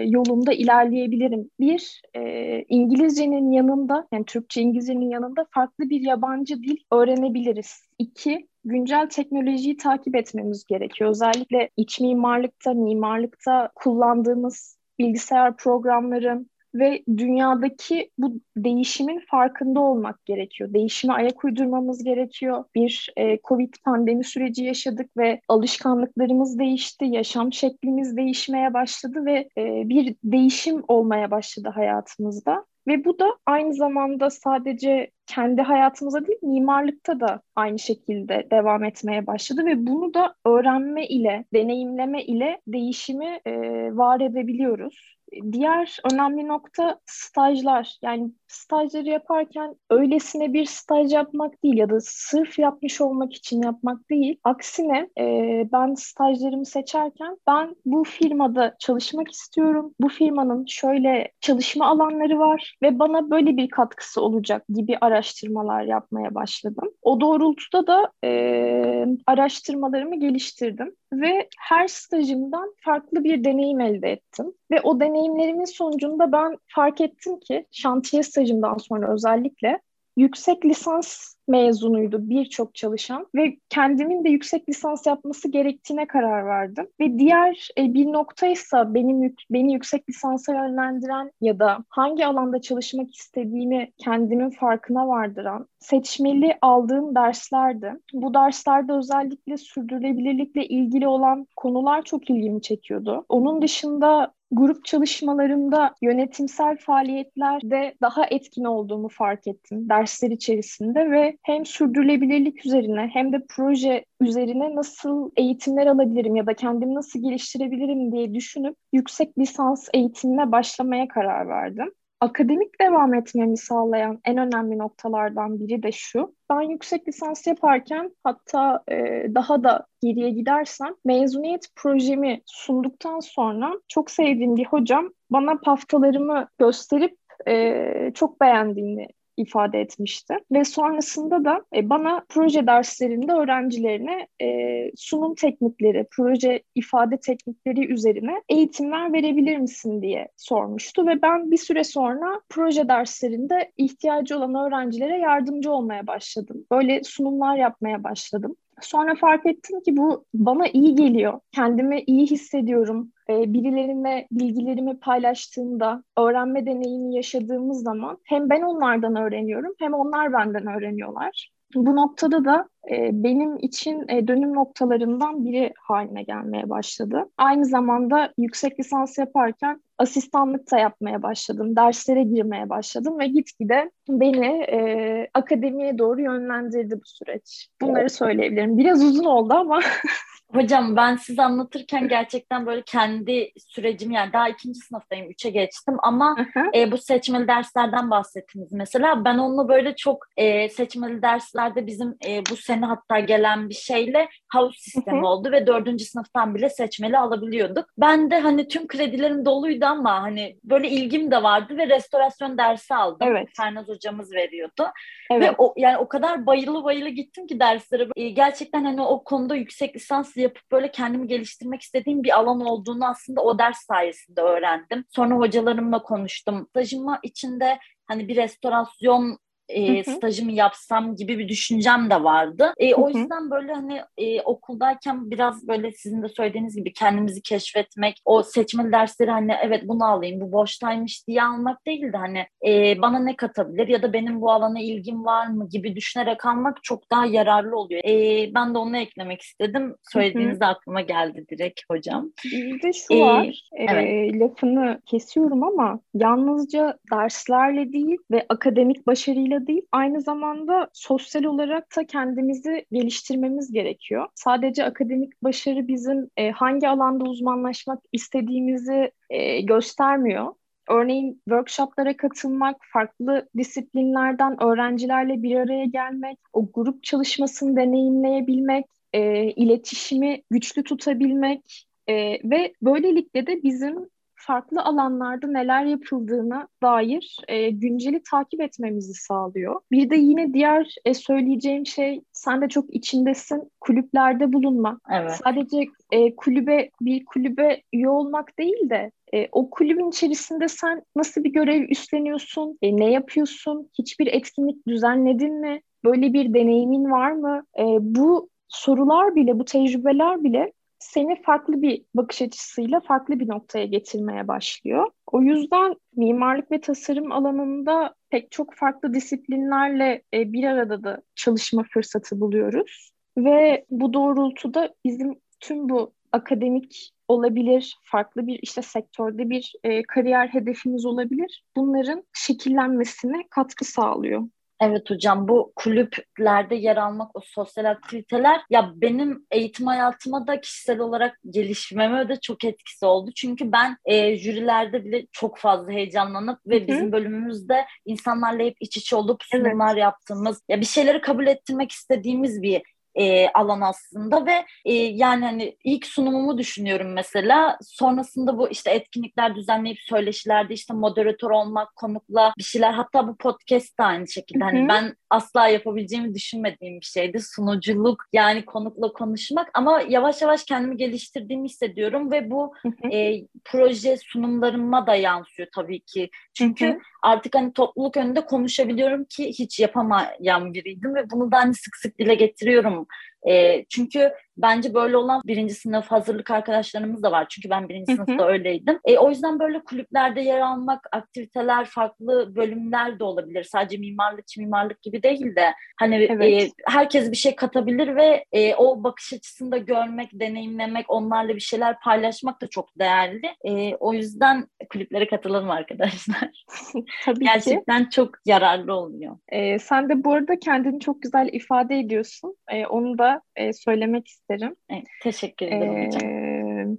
yolunda 0.08 0.54
ilerleyebilirim? 0.54 1.50
Bir, 1.60 2.02
e, 2.16 2.64
İngilizcenin 2.70 3.52
yanında, 3.52 4.08
yani 4.12 4.26
Türkçe 4.26 4.62
İngilizcenin 4.62 5.10
yanında 5.10 5.46
farklı 5.52 5.90
bir 5.90 6.02
yabancı 6.02 6.64
dil 6.64 6.78
öğrenebiliriz. 6.92 7.88
İki, 8.00 8.48
güncel 8.66 9.10
teknolojiyi 9.10 9.78
takip 9.78 10.16
etmemiz 10.16 10.66
gerekiyor. 10.66 11.10
Özellikle 11.10 11.70
iç 11.78 12.00
mimarlıkta, 12.00 12.74
mimarlıkta 12.74 13.70
kullandığımız 13.76 14.78
bilgisayar 15.00 15.58
programları 15.58 16.46
ve 16.76 17.04
dünyadaki 17.18 18.12
bu 18.18 18.40
değişimin 18.58 19.22
farkında 19.28 19.80
olmak 19.80 20.26
gerekiyor. 20.26 20.74
Değişime 20.74 21.14
ayak 21.14 21.46
uydurmamız 21.46 22.04
gerekiyor. 22.04 22.64
Bir 22.76 23.14
e, 23.18 23.40
Covid 23.44 23.74
pandemi 23.86 24.24
süreci 24.24 24.64
yaşadık 24.64 25.18
ve 25.18 25.42
alışkanlıklarımız 25.48 26.60
değişti, 26.60 27.06
yaşam 27.06 27.54
şeklimiz 27.54 28.18
değişmeye 28.18 28.74
başladı 28.74 29.26
ve 29.26 29.50
e, 29.58 29.90
bir 29.90 30.16
değişim 30.24 30.84
olmaya 30.88 31.32
başladı 31.32 31.70
hayatımızda. 31.76 32.66
Ve 32.88 33.06
bu 33.06 33.20
da 33.20 33.38
aynı 33.46 33.74
zamanda 33.74 34.30
sadece 34.30 35.12
kendi 35.26 35.62
hayatımıza 35.62 36.26
değil 36.26 36.40
mimarlıkta 36.42 37.20
da 37.20 37.42
aynı 37.56 37.80
şekilde 37.80 38.48
devam 38.52 38.84
etmeye 38.84 39.28
başladı 39.28 39.66
ve 39.66 39.88
bunu 39.88 40.14
da 40.14 40.36
öğrenme 40.46 41.08
ile, 41.08 41.46
deneyimleme 41.54 42.24
ile 42.24 42.62
değişimi 42.68 43.40
e, 43.46 43.52
var 43.98 44.20
edebiliyoruz. 44.20 45.18
Diğer 45.52 45.98
önemli 46.14 46.48
nokta 46.48 47.00
stajlar. 47.06 47.98
Yani 48.02 48.32
stajları 48.54 49.10
yaparken 49.10 49.76
öylesine 49.90 50.54
bir 50.54 50.66
staj 50.66 51.14
yapmak 51.14 51.64
değil 51.64 51.78
ya 51.78 51.90
da 51.90 51.98
sırf 52.02 52.60
yapmış 52.60 53.02
olmak 53.02 53.34
için 53.34 53.62
yapmak 53.62 54.10
değil. 54.10 54.40
Aksine 54.44 55.10
e, 55.20 55.26
ben 55.74 55.94
stajlarımı 55.94 56.66
seçerken 56.66 57.38
ben 57.48 57.76
bu 57.86 58.04
firmada 58.04 58.76
çalışmak 58.80 59.32
istiyorum. 59.32 59.94
Bu 60.00 60.10
firmanın 60.10 60.66
şöyle 60.68 61.32
çalışma 61.42 61.86
alanları 61.86 62.40
var 62.40 62.78
ve 62.82 63.00
bana 63.00 63.30
böyle 63.30 63.58
bir 63.58 63.70
katkısı 63.70 64.22
olacak 64.22 64.64
gibi 64.70 64.98
araştırmalar 65.02 65.84
yapmaya 65.84 66.36
başladım. 66.36 66.90
O 67.02 67.22
doğrultuda 67.22 67.88
da 67.88 68.12
e, 68.24 69.06
araştırmalarımı 69.28 70.20
geliştirdim 70.20 70.96
ve 71.14 71.50
her 71.60 71.88
stajımdan 71.88 72.76
farklı 72.78 73.24
bir 73.24 73.44
deneyim 73.44 73.82
elde 73.82 74.12
ettim. 74.12 74.54
Ve 74.72 74.82
o 74.82 75.00
deneyimlerimin 75.00 75.66
sonucunda 75.66 76.32
ben 76.32 76.58
fark 76.68 77.02
ettim 77.02 77.40
ki 77.40 77.66
şantiye 77.72 78.24
stajımdan 78.44 78.78
sonra 78.78 79.14
özellikle 79.14 79.80
yüksek 80.18 80.66
lisans 80.66 81.34
mezunuydu 81.48 82.30
birçok 82.30 82.76
çalışan 82.76 83.28
ve 83.36 83.58
kendimin 83.70 84.24
de 84.24 84.30
yüksek 84.30 84.70
lisans 84.70 85.08
yapması 85.08 85.52
gerektiğine 85.52 86.08
karar 86.08 86.46
verdim. 86.46 86.88
Ve 87.00 87.20
diğer 87.20 87.70
e, 87.78 87.94
bir 87.94 88.06
noktaysa 88.06 88.94
benim 88.94 89.36
beni 89.50 89.74
yüksek 89.74 90.10
lisansa 90.10 90.54
yönlendiren 90.54 91.32
ya 91.42 91.60
da 91.60 91.78
hangi 91.90 92.26
alanda 92.26 92.62
çalışmak 92.62 93.16
istediğimi 93.16 93.92
kendimin 93.98 94.50
farkına 94.50 95.08
vardıran 95.08 95.68
seçmeli 95.80 96.58
aldığım 96.62 97.16
derslerdi. 97.16 97.94
Bu 98.14 98.34
derslerde 98.34 98.94
özellikle 98.94 99.58
sürdürülebilirlikle 99.58 100.66
ilgili 100.66 101.08
olan 101.08 101.48
konular 101.56 102.02
çok 102.02 102.30
ilgimi 102.30 102.62
çekiyordu. 102.62 103.26
Onun 103.30 103.62
dışında 103.62 104.34
grup 104.56 104.86
çalışmalarımda 104.86 105.96
yönetimsel 106.02 106.78
faaliyetlerde 106.78 107.96
daha 108.02 108.26
etkin 108.26 108.64
olduğumu 108.64 109.10
fark 109.10 109.48
ettim 109.48 109.90
dersler 109.90 110.32
içerisinde 110.32 111.12
ve 111.12 111.38
hem 111.44 111.66
sürdürülebilirlik 111.66 112.66
üzerine 112.66 113.10
hem 113.14 113.34
de 113.34 113.46
proje 113.50 114.06
üzerine 114.22 114.76
nasıl 114.76 115.32
eğitimler 115.38 115.88
alabilirim 115.88 116.36
ya 116.36 116.46
da 116.46 116.54
kendimi 116.54 116.96
nasıl 116.96 117.24
geliştirebilirim 117.24 118.12
diye 118.12 118.34
düşünüp 118.34 118.76
yüksek 118.94 119.38
lisans 119.38 119.88
eğitimine 119.94 120.52
başlamaya 120.52 121.08
karar 121.08 121.48
verdim 121.48 121.92
akademik 122.24 122.82
devam 122.82 123.14
etmemi 123.14 123.58
sağlayan 123.58 124.20
en 124.26 124.38
önemli 124.38 124.78
noktalardan 124.78 125.60
biri 125.60 125.84
de 125.84 125.92
şu. 125.92 126.36
Ben 126.50 126.62
yüksek 126.62 127.08
lisans 127.08 127.48
yaparken 127.48 128.16
hatta 128.24 128.84
e, 128.92 128.96
daha 129.36 129.64
da 129.64 129.86
geriye 130.02 130.30
gidersem 130.30 130.96
mezuniyet 131.06 131.68
projemi 131.76 132.42
sunduktan 132.46 133.20
sonra 133.20 133.74
çok 133.88 134.12
sevdiğim 134.12 134.56
bir 134.56 134.66
hocam 134.66 135.10
bana 135.30 135.58
paftalarımı 135.58 136.48
gösterip 136.60 137.18
e, 137.48 138.12
çok 138.14 138.42
beğendiğini 138.42 139.08
ifade 139.38 139.80
etmişti. 139.80 140.38
Ve 140.52 140.64
sonrasında 140.64 141.46
da 141.46 141.66
e, 141.76 141.90
bana 141.90 142.26
proje 142.30 142.68
derslerinde 142.68 143.32
öğrencilerine 143.32 144.28
e, 144.42 144.92
sunum 144.96 145.36
teknikleri, 145.36 146.08
proje 146.12 146.64
ifade 146.76 147.18
teknikleri 147.18 147.94
üzerine 147.94 148.42
eğitimler 148.50 149.14
verebilir 149.14 149.58
misin 149.58 150.02
diye 150.02 150.28
sormuştu 150.38 151.08
ve 151.08 151.22
ben 151.22 151.52
bir 151.52 151.58
süre 151.58 151.84
sonra 151.84 152.42
proje 152.50 152.88
derslerinde 152.88 153.72
ihtiyacı 153.78 154.38
olan 154.38 154.68
öğrencilere 154.68 155.18
yardımcı 155.18 155.72
olmaya 155.72 156.08
başladım. 156.08 156.66
Böyle 156.72 157.04
sunumlar 157.04 157.56
yapmaya 157.56 158.04
başladım. 158.04 158.56
Sonra 158.82 159.16
fark 159.16 159.46
ettim 159.46 159.82
ki 159.82 159.98
bu 159.98 160.26
bana 160.34 160.68
iyi 160.68 160.96
geliyor. 160.96 161.40
Kendimi 161.52 162.02
iyi 162.02 162.28
hissediyorum. 162.28 163.12
Ee, 163.30 163.54
birilerine 163.54 164.28
bilgilerimi 164.32 165.00
paylaştığımda, 165.00 166.04
öğrenme 166.18 166.66
deneyimi 166.66 167.16
yaşadığımız 167.16 167.84
zaman 167.84 168.18
hem 168.24 168.50
ben 168.50 168.62
onlardan 168.62 169.16
öğreniyorum 169.16 169.74
hem 169.80 169.94
onlar 169.94 170.34
benden 170.34 170.68
öğreniyorlar. 170.68 171.50
Bu 171.76 171.96
noktada 171.96 172.46
da 172.46 172.70
e, 172.92 173.10
benim 173.14 173.58
için 173.58 174.06
e, 174.10 174.28
dönüm 174.28 174.54
noktalarından 174.54 175.46
biri 175.46 175.74
haline 175.80 176.24
gelmeye 176.24 176.70
başladı. 176.70 177.30
Aynı 177.38 177.66
zamanda 177.66 178.34
yüksek 178.38 178.80
lisans 178.80 179.18
yaparken 179.18 179.82
asistanlık 179.98 180.72
da 180.72 180.78
yapmaya 180.78 181.24
başladım, 181.24 181.76
derslere 181.76 182.24
girmeye 182.24 182.70
başladım 182.70 183.20
ve 183.20 183.28
gitgide 183.28 183.92
beni 184.10 184.48
e, 184.48 185.28
akademiye 185.34 185.98
doğru 185.98 186.22
yönlendirdi 186.22 186.96
bu 186.96 187.06
süreç. 187.06 187.68
Bunları 187.82 188.10
söyleyebilirim. 188.10 188.78
Biraz 188.78 189.04
uzun 189.04 189.26
oldu 189.26 189.54
ama 189.54 189.80
Hocam 190.54 190.96
ben 190.96 191.16
size 191.16 191.44
anlatırken 191.44 192.08
gerçekten 192.08 192.66
böyle 192.66 192.82
kendi 192.86 193.52
sürecim 193.58 194.12
yani 194.12 194.34
daha 194.34 194.50
ikinci 194.50 194.80
sınıftayım, 194.80 195.30
üçe 195.30 195.50
geçtim 195.50 195.96
ama 196.04 196.36
e, 196.76 196.92
bu 196.92 196.98
seçmeli 196.98 197.48
derslerden 197.48 198.12
bahsettiniz 198.12 198.72
mesela. 198.72 199.26
Ben 199.26 199.38
onunla 199.38 199.70
böyle 199.70 199.96
çok 199.96 200.26
e, 200.38 200.70
seçmeli 200.70 201.22
derslerde 201.22 201.88
bizim 201.88 202.16
e, 202.28 202.42
bu 202.52 202.56
sene 202.58 202.86
hatta 202.86 203.20
gelen 203.20 203.70
bir 203.70 203.74
şeyle 203.74 204.30
havuz 204.48 204.76
sistemi 204.80 205.26
oldu 205.26 205.52
ve 205.52 205.68
dördüncü 205.68 206.06
sınıftan 206.06 206.56
bile 206.56 206.70
seçmeli 206.70 207.18
alabiliyorduk. 207.18 207.86
Ben 207.98 208.32
de 208.32 208.40
hani 208.40 208.68
tüm 208.68 208.88
kredilerim 208.88 209.46
doluydu 209.46 209.86
ama 209.86 210.22
hani 210.22 210.58
böyle 210.64 210.88
ilgim 210.90 211.32
de 211.32 211.44
vardı 211.44 211.78
ve 211.78 211.88
restorasyon 211.88 212.58
dersi 212.58 212.96
aldım. 212.96 213.28
Evet. 213.28 213.50
Fernaz 213.58 213.88
hocamız 213.88 214.34
veriyordu. 214.34 214.88
Evet. 215.32 215.50
Ve 215.50 215.56
o, 215.58 215.74
yani 215.78 215.98
o 215.98 216.08
kadar 216.08 216.46
bayılı 216.46 216.84
bayılı 216.84 217.10
gittim 217.10 217.48
ki 217.48 217.60
derslere. 217.60 218.08
E, 218.16 218.30
gerçekten 218.30 218.84
hani 218.84 219.02
o 219.02 219.24
konuda 219.24 219.56
yüksek 219.56 219.96
lisans 219.96 220.38
yapıp 220.44 220.72
böyle 220.72 220.92
kendimi 220.92 221.28
geliştirmek 221.28 221.82
istediğim 221.82 222.24
bir 222.24 222.40
alan 222.40 222.62
olduğunu 222.62 223.08
aslında 223.08 223.42
o 223.42 223.60
ders 223.60 223.78
sayesinde 223.78 224.42
öğrendim. 224.42 225.06
Sonra 225.10 225.36
hocalarımla 225.36 226.04
konuştum. 226.04 226.68
Stajımı 226.70 227.20
içinde 227.24 227.80
hani 228.08 228.28
bir 228.28 228.36
restorasyon 228.36 229.38
e, 229.74 230.04
stajımı 230.04 230.52
yapsam 230.52 231.16
gibi 231.16 231.40
bir 231.40 231.50
düşüncem 231.50 232.10
de 232.10 232.24
vardı. 232.24 232.74
E, 232.78 232.96
o 232.96 233.10
yüzden 233.10 233.52
böyle 233.52 233.74
hani 233.74 234.02
e, 234.18 234.42
okuldayken 234.42 235.32
biraz 235.32 235.68
böyle 235.68 235.92
sizin 235.92 236.24
de 236.24 236.30
söylediğiniz 236.30 236.76
gibi 236.76 236.94
kendimizi 236.94 237.42
keşfetmek, 237.42 238.22
o 238.26 238.44
seçmeli 238.44 238.92
dersleri 238.92 239.32
hani 239.32 239.54
evet 239.64 239.84
bunu 239.88 240.06
alayım, 240.06 240.42
bu 240.42 240.52
boştaymış 240.52 241.28
diye 241.28 241.44
almak 241.44 241.86
değil 241.86 242.14
de 242.14 242.18
hani 242.18 242.46
e, 242.68 243.02
bana 243.02 243.20
ne 243.20 243.36
katabilir 243.36 243.88
ya 243.88 244.02
da 244.02 244.14
benim 244.14 244.42
bu 244.42 244.52
alana 244.52 244.80
ilgim 244.80 245.26
var 245.26 245.48
mı 245.48 245.70
gibi 245.70 245.96
düşünerek 245.96 246.46
almak 246.46 246.84
çok 246.84 247.12
daha 247.12 247.26
yararlı 247.26 247.78
oluyor. 247.78 248.02
E, 248.06 248.50
ben 248.54 248.74
de 248.74 248.78
onu 248.78 248.98
eklemek 248.98 249.42
istedim. 249.42 249.96
Söylediğinizde 250.12 250.66
aklıma 250.66 251.02
geldi 251.02 251.46
direkt 251.50 251.82
hocam. 251.90 252.32
Bir 252.46 252.82
de 252.82 252.94
şu 252.94 253.14
ee, 253.14 253.22
var, 253.22 253.46
e, 253.74 253.84
evet. 253.84 254.42
lafını 254.42 255.02
kesiyorum 255.06 255.64
ama 255.64 256.00
yalnızca 256.14 256.98
derslerle 257.12 257.94
değil 257.94 258.18
ve 258.32 258.46
akademik 258.50 259.08
başarıyla 259.08 259.63
değil, 259.68 259.82
aynı 259.92 260.22
zamanda 260.22 260.90
sosyal 260.94 261.44
olarak 261.44 261.98
da 261.98 262.06
kendimizi 262.08 262.86
geliştirmemiz 262.92 263.72
gerekiyor. 263.72 264.28
Sadece 264.36 264.84
akademik 264.84 265.44
başarı 265.44 265.88
bizim 265.88 266.30
e, 266.38 266.52
hangi 266.52 266.88
alanda 266.88 267.24
uzmanlaşmak 267.24 268.00
istediğimizi 268.12 269.12
e, 269.30 269.62
göstermiyor. 269.62 270.54
Örneğin 270.90 271.42
workshoplara 271.50 272.18
katılmak, 272.18 272.76
farklı 272.94 273.50
disiplinlerden 273.58 274.64
öğrencilerle 274.64 275.44
bir 275.44 275.56
araya 275.56 275.86
gelmek, 275.86 276.38
o 276.54 276.72
grup 276.72 277.04
çalışmasını 277.04 277.76
deneyimleyebilmek, 277.76 278.86
e, 279.14 279.44
iletişimi 279.52 280.44
güçlü 280.50 280.84
tutabilmek 280.84 281.88
e, 282.08 282.14
ve 282.50 282.74
böylelikle 282.82 283.48
de 283.48 283.64
bizim 283.64 284.10
farklı 284.46 284.82
alanlarda 284.82 285.48
neler 285.48 285.86
yapıldığına 285.86 286.68
dair 286.84 287.38
e, 287.48 287.70
günceli 287.70 288.22
takip 288.32 288.62
etmemizi 288.62 289.14
sağlıyor. 289.14 289.82
Bir 289.92 290.10
de 290.10 290.16
yine 290.16 290.54
diğer 290.54 290.96
e, 291.06 291.14
söyleyeceğim 291.14 291.86
şey 291.86 292.22
sen 292.34 292.62
de 292.62 292.70
çok 292.70 292.96
içindesin 292.96 293.72
kulüplerde 293.82 294.54
bulunma. 294.54 295.00
Evet. 295.12 295.32
Sadece 295.44 295.86
e, 296.12 296.36
kulübe 296.36 296.90
bir 297.02 297.26
kulübe 297.26 297.82
üye 297.94 298.10
olmak 298.10 298.60
değil 298.60 298.90
de 298.90 299.12
e, 299.34 299.48
o 299.52 299.70
kulübün 299.70 300.10
içerisinde 300.10 300.68
sen 300.68 301.02
nasıl 301.16 301.44
bir 301.44 301.54
görev 301.54 301.90
üstleniyorsun, 301.90 302.78
e, 302.82 302.98
ne 302.98 303.12
yapıyorsun, 303.12 303.90
hiçbir 304.00 304.28
etkinlik 304.28 304.88
düzenledin 304.88 305.62
mi, 305.62 305.82
böyle 306.06 306.34
bir 306.34 306.54
deneyimin 306.54 307.12
var 307.12 307.32
mı? 307.32 307.64
E, 307.80 307.84
bu 308.00 308.50
sorular 308.68 309.36
bile, 309.36 309.60
bu 309.60 309.66
tecrübeler 309.66 310.44
bile 310.44 310.72
seni 311.04 311.42
farklı 311.42 311.82
bir 311.82 312.06
bakış 312.16 312.42
açısıyla 312.42 313.00
farklı 313.00 313.40
bir 313.40 313.48
noktaya 313.48 313.86
getirmeye 313.86 314.48
başlıyor. 314.48 315.12
O 315.32 315.42
yüzden 315.42 315.96
mimarlık 316.16 316.72
ve 316.72 316.82
tasarım 316.82 317.32
alanında 317.32 318.16
pek 318.30 318.52
çok 318.52 318.74
farklı 318.76 319.14
disiplinlerle 319.14 320.22
e, 320.34 320.54
bir 320.54 320.64
arada 320.64 321.04
da 321.04 321.22
çalışma 321.36 321.84
fırsatı 321.94 322.40
buluyoruz. 322.40 323.10
Ve 323.38 323.86
bu 323.90 324.14
doğrultuda 324.14 324.94
bizim 325.06 325.36
tüm 325.60 325.90
bu 325.90 326.14
akademik 326.32 327.10
olabilir, 327.28 327.98
farklı 328.04 328.48
bir 328.48 328.60
işte 328.62 328.82
sektörde 328.82 329.50
bir 329.50 329.74
e, 329.84 330.04
kariyer 330.04 330.48
hedefimiz 330.48 331.06
olabilir. 331.06 331.64
Bunların 331.76 332.24
şekillenmesine 332.34 333.44
katkı 333.50 333.86
sağlıyor. 333.86 334.44
Evet 334.82 335.10
hocam 335.10 335.48
bu 335.48 335.74
kulüplerde 335.76 336.76
yer 336.76 336.98
almak 336.98 337.36
o 337.36 337.40
sosyal 337.44 337.86
aktiviteler 337.86 338.62
ya 338.70 338.92
benim 338.96 339.46
eğitim 339.52 339.88
hayatıma 339.88 340.48
da 340.48 340.62
kişisel 340.62 341.00
olarak 341.00 341.40
gelişmeme 341.50 342.30
de 342.30 342.40
çok 342.42 342.64
etkisi 342.64 343.06
oldu. 343.06 343.32
Çünkü 343.36 343.72
ben 343.72 343.98
e, 344.06 344.38
jürilerde 344.38 345.06
bile 345.06 345.28
çok 345.32 345.58
fazla 345.58 345.92
heyecanlanıp 345.92 346.60
ve 346.68 346.80
Hı-hı. 346.80 346.88
bizim 346.88 347.12
bölümümüzde 347.12 347.86
insanlarla 348.06 348.64
hep 348.64 348.76
iç 348.80 348.98
içe 348.98 349.16
olup 349.16 349.44
sunumlar 349.44 349.94
evet. 349.94 350.02
yaptığımız 350.02 350.62
ya 350.70 350.82
bir 350.82 350.86
şeyleri 350.86 351.22
kabul 351.22 351.48
ettirmek 351.48 351.92
istediğimiz 351.92 352.62
bir 352.62 352.82
e, 353.16 353.48
alan 353.50 353.82
aslında 353.82 354.46
ve 354.46 354.66
e, 354.86 354.94
yani 354.94 355.46
hani 355.46 355.78
ilk 355.84 356.06
sunumumu 356.06 356.58
düşünüyorum 356.58 357.14
mesela. 357.14 357.78
Sonrasında 357.82 358.58
bu 358.58 358.70
işte 358.70 358.92
etkinlikler 358.92 359.56
düzenleyip 359.56 360.00
söyleşilerde 360.00 360.74
işte 360.74 360.94
moderatör 360.94 361.50
olmak 361.50 361.96
konukla 361.96 362.54
bir 362.58 362.64
şeyler 362.64 362.94
hatta 362.94 363.28
bu 363.28 363.36
podcast 363.36 364.00
da 364.00 364.04
aynı 364.04 364.28
şekilde. 364.28 364.64
Hani 364.64 364.88
ben 364.88 365.16
asla 365.34 365.68
yapabileceğimi 365.68 366.34
düşünmediğim 366.36 367.00
bir 367.00 367.06
şeydi. 367.06 367.40
Sunuculuk 367.40 368.24
yani 368.34 368.66
konukla 368.66 369.14
konuşmak 369.14 369.70
ama 369.74 370.02
yavaş 370.10 370.42
yavaş 370.42 370.64
kendimi 370.64 370.98
geliştirdiğimi 370.98 371.70
hissediyorum 371.70 372.32
ve 372.32 372.52
bu 372.52 372.74
e, 373.12 373.42
proje 373.66 374.18
sunumlarıma 374.18 375.08
da 375.08 375.16
yansıyor 375.16 375.68
tabii 375.76 376.00
ki. 376.00 376.30
Çünkü 376.54 377.00
artık 377.24 377.56
hani 377.56 377.74
topluluk 377.74 378.18
önünde 378.18 378.46
konuşabiliyorum 378.46 379.26
ki 379.26 379.50
hiç 379.50 379.80
yapamayan 379.80 380.74
biriydim 380.74 381.16
ve 381.16 381.30
bunu 381.30 381.52
da 381.52 381.58
hani 381.58 381.74
sık 381.74 381.96
sık 381.96 382.20
dile 382.20 382.36
getiriyorum 382.36 383.08
e, 383.50 383.86
çünkü 383.90 384.32
bence 384.58 384.94
böyle 384.94 385.18
olan 385.18 385.42
birinci 385.46 385.74
sınıf 385.74 386.08
hazırlık 386.08 386.52
arkadaşlarımız 386.52 387.24
da 387.24 387.32
var. 387.32 387.46
Çünkü 387.50 387.70
ben 387.70 387.90
birinci 387.90 388.14
Hı-hı. 388.14 388.26
sınıfta 388.26 388.48
öyleydim. 388.48 389.00
E, 389.06 389.18
o 389.18 389.30
yüzden 389.30 389.60
böyle 389.60 389.84
kulüplerde 389.84 390.42
yer 390.42 390.60
almak, 390.60 391.08
aktiviteler, 391.12 391.86
farklı 391.86 392.56
bölümler 392.56 393.20
de 393.20 393.24
olabilir. 393.24 393.64
Sadece 393.64 393.98
mimarlık, 393.98 394.46
mimarlık 394.58 395.02
gibi 395.02 395.24
değil 395.24 395.56
de 395.56 395.74
hani 396.00 396.16
evet. 396.16 396.64
e, 396.64 396.70
herkes 396.88 397.32
bir 397.32 397.38
şey 397.38 397.56
katabilir 397.56 398.16
ve 398.16 398.46
e, 398.52 398.76
o 398.76 399.04
bakış 399.04 399.34
açısında 399.34 399.78
görmek, 399.78 400.30
deneyimlemek, 400.34 401.06
onlarla 401.10 401.56
bir 401.56 401.60
şeyler 401.60 402.00
paylaşmak 402.00 402.62
da 402.62 402.68
çok 402.68 403.00
değerli. 403.00 403.48
E, 403.64 403.96
o 403.96 404.14
yüzden 404.14 404.68
kulüplere 404.90 405.28
katılalım 405.28 405.70
arkadaşlar. 405.70 406.66
Tabii 407.26 407.46
Gerçekten 407.46 408.04
ki. 408.04 408.10
çok 408.10 408.30
yararlı 408.46 408.94
oluyor. 408.94 409.38
E, 409.50 409.80
sen 409.80 410.10
de 410.10 410.24
bu 410.24 410.34
arada 410.34 410.60
kendini 410.60 411.00
çok 411.00 411.22
güzel 411.22 411.50
ifade 411.52 412.00
ediyorsun. 412.00 412.56
E, 412.72 412.86
onu 412.86 413.18
da 413.18 413.33
e, 413.56 413.74
söylemek 413.74 414.28
isterim. 414.28 414.76
Evet, 414.90 415.04
teşekkür 415.24 415.66
ederim 415.66 415.98
ee, 415.98 416.06
hocam. 416.06 416.44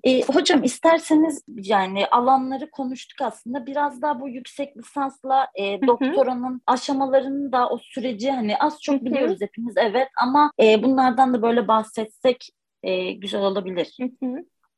E, 0.05 0.23
hocam 0.23 0.65
isterseniz 0.65 1.43
yani 1.49 2.07
alanları 2.07 2.71
konuştuk 2.71 3.23
aslında. 3.23 3.67
Biraz 3.67 4.03
daha 4.03 4.21
bu 4.21 4.29
yüksek 4.29 4.77
lisansla 4.77 5.49
e, 5.55 5.87
doktoranın 5.87 6.63
aşamalarını 6.67 7.53
da 7.53 7.69
o 7.69 7.79
süreci 7.79 8.31
hani 8.31 8.59
az 8.59 8.83
çok 8.83 9.05
biliyoruz 9.05 9.39
hepimiz 9.41 9.75
evet 9.77 10.09
ama 10.23 10.53
e, 10.61 10.83
bunlardan 10.83 11.35
da 11.35 11.43
böyle 11.43 11.69
bahsetsek 11.69 12.49
e, 12.83 13.13
güzel 13.13 13.43
olabilir. 13.43 13.97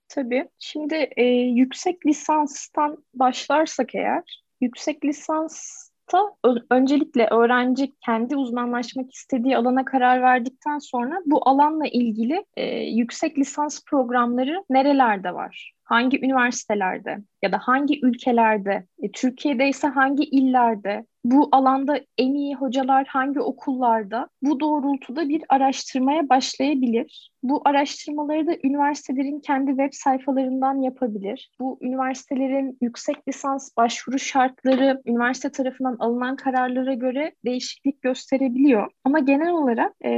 Tabii. 0.08 0.48
Şimdi 0.58 1.10
e, 1.16 1.24
yüksek 1.24 2.06
lisanstan 2.06 3.04
başlarsak 3.14 3.94
eğer, 3.94 4.42
yüksek 4.60 5.04
lisans 5.04 5.85
ta 6.06 6.36
öncelikle 6.70 7.26
öğrenci 7.30 7.94
kendi 8.04 8.36
uzmanlaşmak 8.36 9.14
istediği 9.14 9.56
alana 9.56 9.84
karar 9.84 10.22
verdikten 10.22 10.78
sonra 10.78 11.22
bu 11.26 11.48
alanla 11.48 11.86
ilgili 11.86 12.44
e, 12.56 12.64
yüksek 12.80 13.38
lisans 13.38 13.84
programları 13.84 14.64
nerelerde 14.70 15.34
var? 15.34 15.75
Hangi 15.86 16.24
üniversitelerde 16.24 17.18
ya 17.42 17.52
da 17.52 17.58
hangi 17.58 18.00
ülkelerde, 18.06 18.86
e, 19.02 19.12
Türkiye'de 19.12 19.68
ise 19.68 19.86
hangi 19.86 20.24
illerde, 20.24 21.06
bu 21.24 21.48
alanda 21.52 22.00
en 22.18 22.34
iyi 22.34 22.54
hocalar 22.54 23.06
hangi 23.06 23.40
okullarda 23.40 24.28
bu 24.42 24.60
doğrultuda 24.60 25.28
bir 25.28 25.42
araştırmaya 25.48 26.28
başlayabilir. 26.28 27.30
Bu 27.42 27.62
araştırmaları 27.64 28.46
da 28.46 28.52
üniversitelerin 28.64 29.40
kendi 29.40 29.70
web 29.70 29.92
sayfalarından 29.92 30.82
yapabilir. 30.82 31.50
Bu 31.60 31.78
üniversitelerin 31.82 32.78
yüksek 32.80 33.28
lisans 33.28 33.76
başvuru 33.76 34.18
şartları 34.18 35.02
üniversite 35.06 35.50
tarafından 35.50 35.96
alınan 35.98 36.36
kararlara 36.36 36.94
göre 36.94 37.32
değişiklik 37.44 38.02
gösterebiliyor. 38.02 38.90
Ama 39.04 39.18
genel 39.18 39.50
olarak 39.50 39.92
e, 40.04 40.10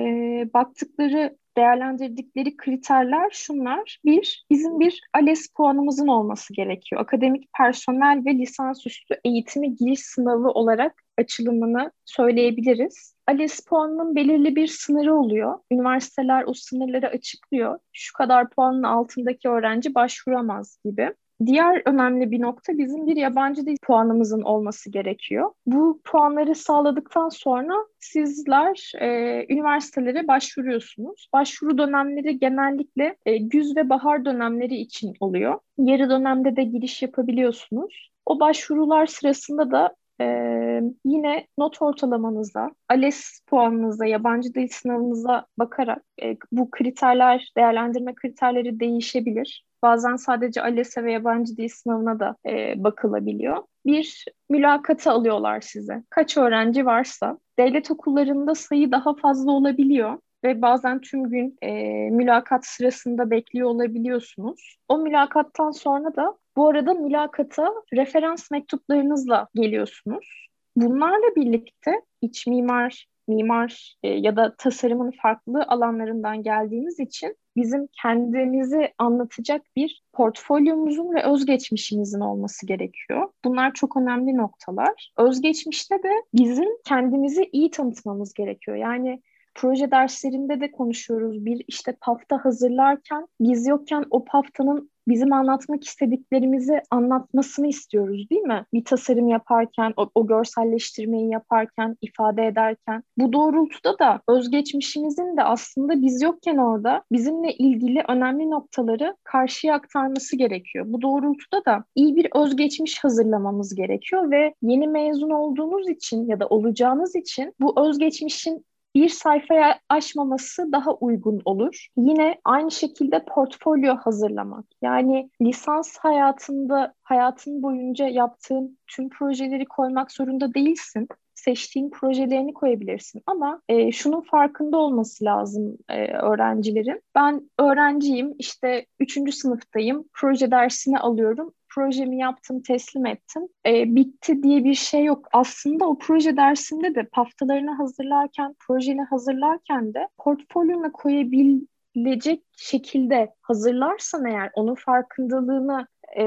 baktıkları 0.55 1.37
değerlendirdikleri 1.59 2.57
kriterler 2.57 3.31
şunlar. 3.31 4.01
Bir, 4.05 4.47
bizim 4.51 4.81
bir 4.81 5.01
ALES 5.15 5.49
puanımızın 5.57 6.07
olması 6.07 6.55
gerekiyor. 6.55 7.01
Akademik 7.01 7.49
personel 7.59 8.23
ve 8.27 8.35
lisansüstü 8.35 9.15
eğitimi 9.25 9.77
giriş 9.77 10.01
sınavı 10.01 10.49
olarak 10.49 11.03
açılımını 11.19 11.93
söyleyebiliriz. 12.05 13.15
ALES 13.27 13.61
puanının 13.61 14.17
belirli 14.17 14.57
bir 14.57 14.67
sınırı 14.67 15.15
oluyor. 15.15 15.59
Üniversiteler 15.73 16.45
o 16.47 16.55
sınırları 16.55 17.09
açıklıyor. 17.09 17.79
Şu 17.93 18.13
kadar 18.13 18.51
puanın 18.51 18.83
altındaki 18.83 19.49
öğrenci 19.49 19.95
başvuramaz 19.95 20.79
gibi. 20.85 21.15
Diğer 21.47 21.83
önemli 21.87 22.31
bir 22.31 22.41
nokta 22.41 22.79
bizim 22.79 23.07
bir 23.07 23.17
yabancı 23.17 23.67
dil 23.67 23.77
puanımızın 23.83 24.43
olması 24.43 24.91
gerekiyor. 24.91 25.51
Bu 25.67 26.01
puanları 26.05 26.55
sağladıktan 26.55 27.29
sonra 27.29 27.75
sizler 28.01 28.93
e, 29.01 29.09
üniversitelere 29.55 30.29
başvuruyorsunuz. 30.29 31.29
Başvuru 31.33 31.79
dönemleri 31.79 32.39
genellikle 32.39 33.17
e, 33.27 33.37
güz 33.37 33.77
ve 33.77 33.89
bahar 33.89 34.25
dönemleri 34.25 34.77
için 34.77 35.15
oluyor. 35.21 35.59
Yarı 35.79 36.11
dönemde 36.11 36.57
de 36.57 36.63
giriş 36.65 37.03
yapabiliyorsunuz. 37.03 38.11
O 38.27 38.41
başvurular 38.41 39.07
sırasında 39.07 39.71
da 39.71 39.95
ee, 40.21 40.81
yine 41.05 41.47
not 41.59 41.83
ortalamanıza, 41.83 42.71
ALES 42.89 43.41
puanınıza, 43.47 44.07
yabancı 44.07 44.55
dil 44.55 44.69
sınavınıza 44.69 45.47
bakarak 45.59 46.03
e, 46.23 46.37
bu 46.53 46.71
kriterler, 46.71 47.53
değerlendirme 47.57 48.15
kriterleri 48.15 48.81
değişebilir. 48.81 49.65
Bazen 49.83 50.17
sadece 50.17 50.63
ALES'e 50.63 51.05
ve 51.05 51.13
yabancı 51.13 51.57
dil 51.57 51.69
sınavına 51.69 52.21
da 52.21 52.37
e, 52.47 52.85
bakılabiliyor. 52.85 53.63
Bir 53.87 54.25
mülakata 54.51 55.13
alıyorlar 55.13 55.61
size. 55.61 56.03
Kaç 56.11 56.37
öğrenci 56.37 56.87
varsa. 56.87 57.39
Devlet 57.59 57.91
okullarında 57.91 58.55
sayı 58.55 58.93
daha 58.93 59.15
fazla 59.15 59.51
olabiliyor 59.51 60.19
ve 60.45 60.63
bazen 60.63 61.01
tüm 61.01 61.31
gün 61.31 61.59
e, 61.63 61.71
mülakat 62.11 62.67
sırasında 62.67 63.31
bekliyor 63.31 63.69
olabiliyorsunuz. 63.69 64.77
O 64.89 64.99
mülakattan 64.99 65.71
sonra 65.71 66.17
da 66.17 66.39
bu 66.57 66.69
arada 66.69 66.95
mülakata 66.95 67.75
referans 67.95 68.51
mektuplarınızla 68.51 69.49
geliyorsunuz. 69.55 70.49
Bunlarla 70.77 71.37
birlikte 71.37 72.03
iç 72.21 72.47
mimar, 72.47 73.07
mimar 73.29 73.97
e, 74.03 74.09
ya 74.09 74.37
da 74.37 74.55
tasarımın 74.59 75.11
farklı 75.23 75.65
alanlarından 75.69 76.43
geldiğiniz 76.43 77.01
için 77.01 77.37
bizim 77.59 77.89
kendimizi 78.03 78.93
anlatacak 78.99 79.63
bir 79.77 80.03
portfolyomuzun 80.13 81.15
ve 81.15 81.25
özgeçmişimizin 81.25 82.21
olması 82.21 82.67
gerekiyor. 82.67 83.29
Bunlar 83.45 83.75
çok 83.75 83.97
önemli 83.97 84.37
noktalar. 84.37 85.13
Özgeçmişte 85.17 86.03
de 86.03 86.11
bizim 86.35 86.69
kendimizi 86.85 87.49
iyi 87.53 87.71
tanıtmamız 87.71 88.35
gerekiyor. 88.35 88.77
Yani 88.77 89.23
proje 89.55 89.91
derslerinde 89.91 90.61
de 90.61 90.73
konuşuyoruz. 90.73 91.45
Bir 91.45 91.65
işte 91.69 91.97
pafta 92.01 92.45
hazırlarken 92.45 93.27
biz 93.41 93.67
yokken 93.67 94.05
o 94.11 94.25
paftanın 94.25 94.91
bizim 95.09 95.33
anlatmak 95.33 95.85
istediklerimizi 95.85 96.83
anlatmasını 96.91 97.67
istiyoruz 97.67 98.31
değil 98.31 98.43
mi? 98.43 98.65
Bir 98.75 98.85
tasarım 98.85 99.29
yaparken, 99.29 99.93
o, 99.97 100.11
o 100.15 100.27
görselleştirmeyi 100.27 101.31
yaparken, 101.31 101.97
ifade 102.03 102.47
ederken. 102.47 103.03
Bu 103.17 103.33
doğrultuda 103.33 103.99
da 103.99 104.21
özgeçmişimizin 104.29 105.37
de 105.37 105.45
aslında 105.45 106.03
biz 106.03 106.23
yokken 106.23 106.57
orada 106.57 107.03
bizimle 107.13 107.53
ilgili 107.53 108.05
önemli 108.09 108.51
noktaları 108.51 109.17
karşıya 109.25 109.75
aktarması 109.75 110.37
gerekiyor. 110.37 110.85
Bu 110.89 111.03
doğrultuda 111.03 111.65
da 111.65 111.85
iyi 111.95 112.17
bir 112.17 112.29
özgeçmiş 112.35 113.05
hazırlamamız 113.05 113.75
gerekiyor 113.75 114.31
ve 114.31 114.55
yeni 114.63 114.89
mezun 114.89 115.31
olduğunuz 115.31 115.89
için 115.89 116.27
ya 116.27 116.41
da 116.41 116.47
olacağınız 116.47 117.17
için 117.17 117.55
bu 117.61 117.89
özgeçmişin 117.89 118.65
bir 118.95 119.09
sayfaya 119.09 119.81
aşmaması 119.89 120.73
daha 120.73 120.95
uygun 120.95 121.41
olur. 121.45 121.87
Yine 121.97 122.41
aynı 122.45 122.71
şekilde 122.71 123.25
portfolyo 123.25 123.97
hazırlamak. 123.97 124.65
Yani 124.83 125.31
lisans 125.43 125.99
hayatında 125.99 126.95
hayatın 127.03 127.63
boyunca 127.63 128.09
yaptığın 128.09 128.79
tüm 128.87 129.09
projeleri 129.09 129.65
koymak 129.65 130.13
zorunda 130.13 130.55
değilsin 130.55 131.09
seçtiğin 131.39 131.91
projelerini 131.91 132.55
koyabilirsin. 132.55 133.23
Ama 133.27 133.63
e, 133.69 133.93
şunun 133.93 134.21
farkında 134.21 134.77
olması 134.77 135.25
lazım 135.25 135.79
e, 135.89 136.13
öğrencilerin. 136.13 137.03
Ben 137.15 137.51
öğrenciyim, 137.59 138.35
işte 138.39 138.87
üçüncü 139.01 139.33
sınıftayım, 139.33 140.05
proje 140.13 140.51
dersini 140.51 140.99
alıyorum 140.99 141.53
projemi 141.79 142.19
yaptım, 142.19 142.63
teslim 142.63 143.07
ettim. 143.07 143.43
E, 143.67 143.95
bitti 143.95 144.43
diye 144.43 144.65
bir 144.65 144.75
şey 144.75 145.05
yok. 145.05 145.29
Aslında 145.33 145.89
o 145.89 145.99
proje 145.99 146.37
dersinde 146.37 146.95
de 146.95 147.09
haftalarını 147.13 147.71
hazırlarken, 147.71 148.57
projeni 148.67 149.03
hazırlarken 149.03 149.95
de 149.95 150.09
portfolyona 150.19 150.93
koyabilecek 150.93 152.43
şekilde 152.57 153.35
hazırlarsan 153.43 154.27
eğer 154.27 154.51
onun 154.55 154.75
farkındalığını 154.75 155.87
e, 156.17 156.25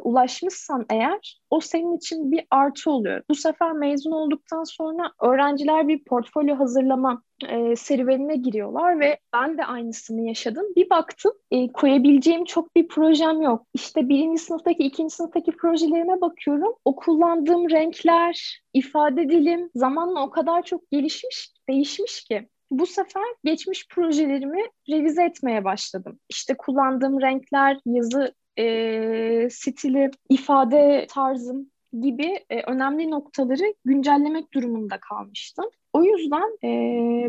ulaşmışsan 0.00 0.86
eğer 0.90 1.40
o 1.50 1.60
senin 1.60 1.96
için 1.96 2.32
bir 2.32 2.44
artı 2.50 2.90
oluyor. 2.90 3.22
Bu 3.30 3.34
sefer 3.34 3.72
mezun 3.72 4.12
olduktan 4.12 4.64
sonra 4.64 5.12
öğrenciler 5.20 5.88
bir 5.88 6.04
portfolyo 6.04 6.58
hazırlama 6.58 7.22
e, 7.48 7.76
serüvenine 7.76 8.36
giriyorlar 8.36 9.00
ve 9.00 9.18
ben 9.32 9.58
de 9.58 9.64
aynısını 9.64 10.20
yaşadım. 10.28 10.66
Bir 10.76 10.90
baktım 10.90 11.32
e, 11.50 11.72
koyabileceğim 11.72 12.44
çok 12.44 12.76
bir 12.76 12.88
projem 12.88 13.42
yok. 13.42 13.66
İşte 13.74 14.08
birinci 14.08 14.42
sınıftaki, 14.42 14.82
ikinci 14.82 15.14
sınıftaki 15.14 15.52
projelerime 15.52 16.20
bakıyorum. 16.20 16.74
O 16.84 16.96
kullandığım 16.96 17.70
renkler, 17.70 18.62
ifade 18.74 19.28
dilim 19.28 19.70
zamanla 19.74 20.22
o 20.22 20.30
kadar 20.30 20.62
çok 20.62 20.90
gelişmiş, 20.90 21.50
değişmiş 21.68 22.24
ki 22.24 22.48
bu 22.70 22.86
sefer 22.86 23.22
geçmiş 23.44 23.88
projelerimi 23.88 24.62
revize 24.90 25.24
etmeye 25.24 25.64
başladım. 25.64 26.18
İşte 26.28 26.56
kullandığım 26.56 27.20
renkler, 27.20 27.78
yazı 27.86 28.34
e, 28.58 29.48
stili, 29.50 30.10
ifade 30.28 31.06
tarzım 31.10 31.70
gibi 32.00 32.44
e, 32.50 32.62
önemli 32.62 33.10
noktaları 33.10 33.74
güncellemek 33.84 34.54
durumunda 34.54 35.00
kalmıştım. 35.00 35.64
O 35.92 36.02
yüzden 36.02 36.58
e, 36.64 36.68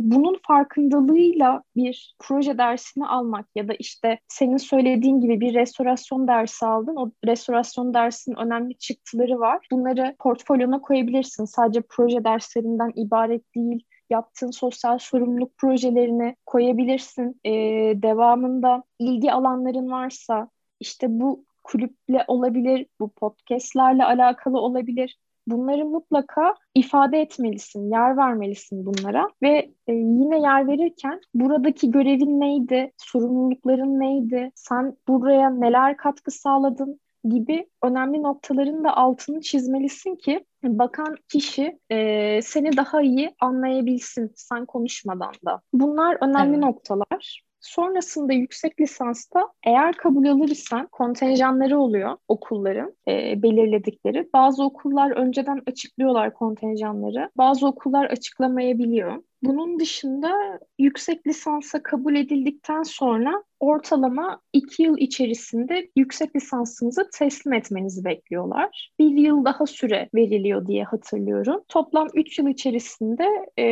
bunun 0.01 0.39
farkındalığıyla 0.47 1.63
bir 1.75 2.15
proje 2.19 2.57
dersini 2.57 3.07
almak 3.07 3.45
ya 3.55 3.67
da 3.67 3.73
işte 3.73 4.19
senin 4.27 4.57
söylediğin 4.57 5.19
gibi 5.21 5.39
bir 5.39 5.53
restorasyon 5.53 6.27
dersi 6.27 6.65
aldın. 6.65 6.95
O 6.95 7.11
restorasyon 7.25 7.93
dersinin 7.93 8.35
önemli 8.35 8.77
çıktıları 8.77 9.39
var. 9.39 9.67
Bunları 9.71 10.15
portfolyona 10.19 10.81
koyabilirsin. 10.81 11.45
Sadece 11.45 11.81
proje 11.89 12.23
derslerinden 12.23 12.91
ibaret 12.95 13.55
değil 13.55 13.83
yaptığın 14.09 14.51
sosyal 14.51 14.97
sorumluluk 14.97 15.57
projelerini 15.57 16.35
koyabilirsin. 16.45 17.41
Ee, 17.45 17.51
devamında 17.95 18.83
ilgi 18.99 19.31
alanların 19.31 19.91
varsa 19.91 20.49
işte 20.83 21.07
bu 21.09 21.45
kulüple 21.63 22.25
olabilir, 22.27 22.85
bu 22.99 23.09
podcastlerle 23.09 24.05
alakalı 24.05 24.59
olabilir. 24.59 25.17
Bunları 25.47 25.85
mutlaka 25.85 26.55
ifade 26.75 27.21
etmelisin, 27.21 27.91
yer 27.91 28.17
vermelisin 28.17 28.85
bunlara 28.85 29.27
ve 29.41 29.71
e, 29.87 29.93
yine 29.93 30.39
yer 30.39 30.67
verirken 30.67 31.21
buradaki 31.33 31.91
görevin 31.91 32.39
neydi, 32.39 32.91
sorumlulukların 32.97 33.99
neydi, 33.99 34.51
sen 34.55 34.97
buraya 35.07 35.49
neler 35.49 35.97
katkı 35.97 36.31
sağladın 36.31 36.99
gibi 37.29 37.69
önemli 37.83 38.23
noktaların 38.23 38.83
da 38.83 38.97
altını 38.97 39.41
çizmelisin 39.41 40.15
ki 40.15 40.45
bakan 40.63 41.15
kişi 41.29 41.79
e, 41.89 42.39
seni 42.41 42.77
daha 42.77 43.01
iyi 43.01 43.35
anlayabilsin 43.39 44.31
sen 44.35 44.65
konuşmadan 44.65 45.33
da. 45.45 45.61
Bunlar 45.73 46.17
önemli 46.21 46.53
evet. 46.55 46.63
noktalar. 46.63 47.43
Sonrasında 47.63 48.33
yüksek 48.33 48.81
lisansta 48.81 49.49
eğer 49.63 49.93
kabul 49.93 50.25
alırsan 50.25 50.87
kontenjanları 50.87 51.79
oluyor 51.79 52.17
okulların 52.27 52.95
e, 53.07 53.43
belirledikleri. 53.43 54.29
Bazı 54.33 54.63
okullar 54.63 55.11
önceden 55.11 55.61
açıklıyorlar 55.67 56.33
kontenjanları. 56.33 57.29
Bazı 57.37 57.67
okullar 57.67 58.05
açıklamayabiliyor. 58.05 59.23
Bunun 59.43 59.79
dışında 59.79 60.59
yüksek 60.79 61.27
lisansa 61.27 61.83
kabul 61.83 62.15
edildikten 62.15 62.83
sonra 62.83 63.43
ortalama 63.63 64.41
iki 64.53 64.83
yıl 64.83 64.97
içerisinde 64.97 65.89
yüksek 65.95 66.35
lisansınızı 66.35 67.09
teslim 67.13 67.53
etmenizi 67.53 68.05
bekliyorlar. 68.05 68.91
Bir 68.99 69.09
yıl 69.09 69.45
daha 69.45 69.65
süre 69.65 70.09
veriliyor 70.15 70.67
diye 70.67 70.83
hatırlıyorum. 70.83 71.61
Toplam 71.67 72.07
üç 72.13 72.39
yıl 72.39 72.47
içerisinde 72.47 73.25
e, 73.57 73.63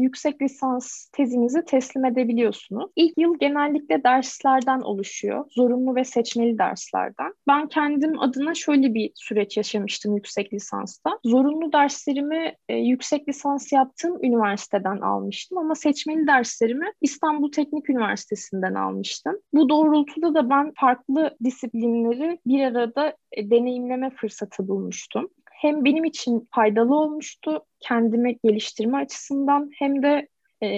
yüksek 0.00 0.42
lisans 0.42 1.06
tezinizi 1.12 1.64
teslim 1.64 2.04
edebiliyorsunuz. 2.04 2.90
İlk 2.96 3.18
yıl 3.18 3.38
genellikle 3.38 4.04
derslerden 4.04 4.80
oluşuyor. 4.80 5.44
Zorunlu 5.50 5.94
ve 5.94 6.04
seçmeli 6.04 6.58
derslerden. 6.58 7.32
Ben 7.48 7.68
kendim 7.68 8.20
adına 8.20 8.54
şöyle 8.54 8.94
bir 8.94 9.10
süreç 9.14 9.56
yaşamıştım 9.56 10.16
yüksek 10.16 10.52
lisansta. 10.52 11.10
Zorunlu 11.24 11.72
derslerimi 11.72 12.54
e, 12.68 12.76
yüksek 12.76 13.28
lisans 13.28 13.72
yaptığım 13.72 14.24
üniversiteden 14.24 15.00
almıştım 15.20 15.58
ama 15.58 15.74
seçmeli 15.74 16.26
derslerimi 16.26 16.92
İstanbul 17.00 17.52
Teknik 17.52 17.90
Üniversitesi'nden 17.90 18.74
almıştım. 18.74 19.38
Bu 19.52 19.68
doğrultuda 19.68 20.34
da 20.34 20.50
ben 20.50 20.72
farklı 20.76 21.36
disiplinleri 21.44 22.38
bir 22.46 22.64
arada 22.64 23.16
e, 23.32 23.50
deneyimleme 23.50 24.10
fırsatı 24.10 24.68
bulmuştum. 24.68 25.28
Hem 25.50 25.84
benim 25.84 26.04
için 26.04 26.48
faydalı 26.54 26.96
olmuştu 26.96 27.64
kendimi 27.80 28.36
geliştirme 28.44 28.98
açısından 28.98 29.70
hem 29.78 30.02
de 30.02 30.28
e, 30.62 30.68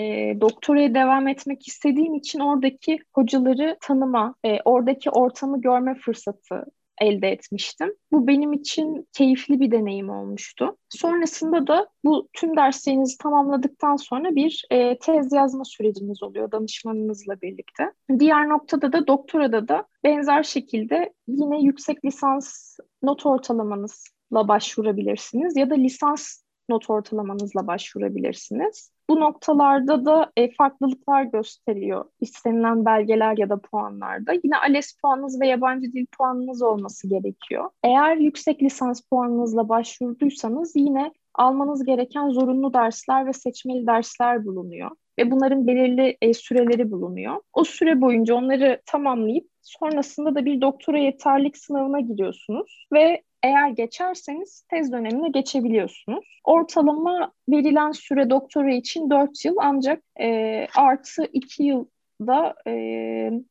doktoraya 0.40 0.94
devam 0.94 1.28
etmek 1.28 1.68
istediğim 1.68 2.14
için 2.14 2.40
oradaki 2.40 2.98
hocaları 3.14 3.76
tanıma, 3.80 4.34
e, 4.44 4.58
oradaki 4.64 5.10
ortamı 5.10 5.60
görme 5.60 5.94
fırsatı 5.94 6.64
elde 7.00 7.28
etmiştim. 7.28 7.94
Bu 8.12 8.26
benim 8.26 8.52
için 8.52 9.08
keyifli 9.12 9.60
bir 9.60 9.70
deneyim 9.70 10.10
olmuştu. 10.10 10.76
Sonrasında 10.88 11.66
da 11.66 11.88
bu 12.04 12.28
tüm 12.32 12.56
derslerinizi 12.56 13.18
tamamladıktan 13.18 13.96
sonra 13.96 14.34
bir 14.34 14.64
e, 14.70 14.98
tez 14.98 15.32
yazma 15.32 15.64
süreciniz 15.64 16.22
oluyor 16.22 16.52
danışmanınızla 16.52 17.40
birlikte. 17.40 17.92
Diğer 18.18 18.48
noktada 18.48 18.92
da 18.92 19.06
doktorada 19.06 19.68
da 19.68 19.86
benzer 20.04 20.42
şekilde 20.42 21.12
yine 21.28 21.62
yüksek 21.62 22.04
lisans 22.04 22.78
not 23.02 23.26
ortalamanızla 23.26 24.48
başvurabilirsiniz 24.48 25.56
ya 25.56 25.70
da 25.70 25.74
lisans 25.74 26.42
not 26.68 26.90
ortalamanızla 26.90 27.66
başvurabilirsiniz. 27.66 28.92
Bu 29.12 29.20
noktalarda 29.20 30.04
da 30.04 30.32
e, 30.36 30.50
farklılıklar 30.50 31.22
gösteriyor 31.22 32.04
istenilen 32.20 32.84
belgeler 32.84 33.38
ya 33.38 33.48
da 33.48 33.60
puanlarda. 33.60 34.32
Yine 34.32 34.56
ALES 34.56 34.96
puanınız 35.02 35.40
ve 35.40 35.46
yabancı 35.46 35.92
dil 35.92 36.06
puanınız 36.06 36.62
olması 36.62 37.08
gerekiyor. 37.08 37.70
Eğer 37.84 38.16
yüksek 38.16 38.62
lisans 38.62 39.00
puanınızla 39.00 39.68
başvurduysanız 39.68 40.76
yine 40.76 41.12
almanız 41.34 41.84
gereken 41.84 42.28
zorunlu 42.28 42.74
dersler 42.74 43.26
ve 43.26 43.32
seçmeli 43.32 43.86
dersler 43.86 44.44
bulunuyor 44.44 44.90
ve 45.18 45.30
bunların 45.30 45.66
belirli 45.66 46.16
e, 46.22 46.34
süreleri 46.34 46.90
bulunuyor. 46.90 47.36
O 47.52 47.64
süre 47.64 48.00
boyunca 48.00 48.34
onları 48.34 48.82
tamamlayıp 48.86 49.48
sonrasında 49.62 50.34
da 50.34 50.44
bir 50.44 50.60
doktora 50.60 50.98
yeterlik 50.98 51.56
sınavına 51.56 52.00
giriyorsunuz 52.00 52.86
ve 52.92 53.22
eğer 53.42 53.68
geçerseniz 53.68 54.64
tez 54.70 54.92
dönemine 54.92 55.28
geçebiliyorsunuz. 55.28 56.40
Ortalama 56.44 57.32
verilen 57.48 57.92
süre 57.92 58.30
doktora 58.30 58.70
için 58.74 59.10
4 59.10 59.44
yıl 59.44 59.56
ancak 59.60 60.02
e, 60.20 60.66
artı 60.76 61.24
2 61.32 61.62
yılda 61.62 62.54
e, 62.66 62.72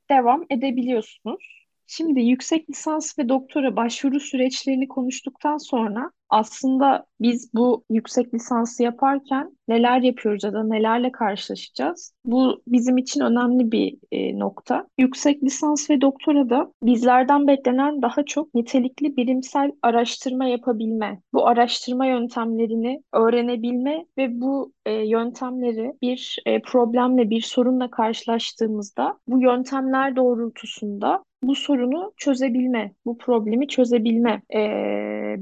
devam 0.10 0.45
edebiliyorsunuz. 0.49 1.67
Şimdi 1.88 2.21
yüksek 2.21 2.69
lisans 2.69 3.19
ve 3.19 3.30
doktora 3.30 3.75
başvuru 3.75 4.19
süreçlerini 4.19 4.88
konuştuktan 4.88 5.58
sonra 5.58 6.12
aslında 6.32 7.06
biz 7.22 7.54
bu 7.54 7.84
yüksek 7.89 8.34
lisansı 8.34 8.84
yaparken 8.84 9.58
neler 9.67 10.02
yapıyoruz 10.02 10.44
ya 10.44 10.54
da 10.54 10.63
nelerle 10.63 11.12
karşılaşacağız. 11.12 12.13
Bu 12.26 12.62
bizim 12.67 12.98
için 12.98 13.22
önemli 13.22 13.72
bir 13.72 13.98
e, 14.12 14.39
nokta. 14.39 14.88
Yüksek 14.98 15.44
lisans 15.44 15.89
ve 15.89 16.02
doktora 16.02 16.50
da 16.50 16.72
bizlerden 16.84 17.48
beklenen 17.48 18.02
daha 18.02 18.24
çok 18.24 18.56
nitelikli 18.56 19.17
bilimsel 19.17 19.72
araştırma 19.82 20.46
yapabilme, 20.46 21.22
bu 21.34 21.48
araştırma 21.48 22.06
yöntemlerini 22.06 23.04
öğrenebilme 23.13 24.06
ve 24.17 24.41
bu 24.41 24.72
e, 24.86 24.91
yöntemleri 24.94 25.94
bir 26.02 26.38
e, 26.46 26.62
problemle, 26.62 27.30
bir 27.30 27.41
sorunla 27.41 27.91
karşılaştığımızda 27.91 29.17
bu 29.28 29.41
yöntemler 29.41 30.15
doğrultusunda 30.15 31.24
bu 31.44 31.56
sorunu 31.56 32.13
çözebilme, 32.17 32.94
bu 33.06 33.17
problemi 33.17 33.67
çözebilme 33.67 34.41
e, 34.54 34.60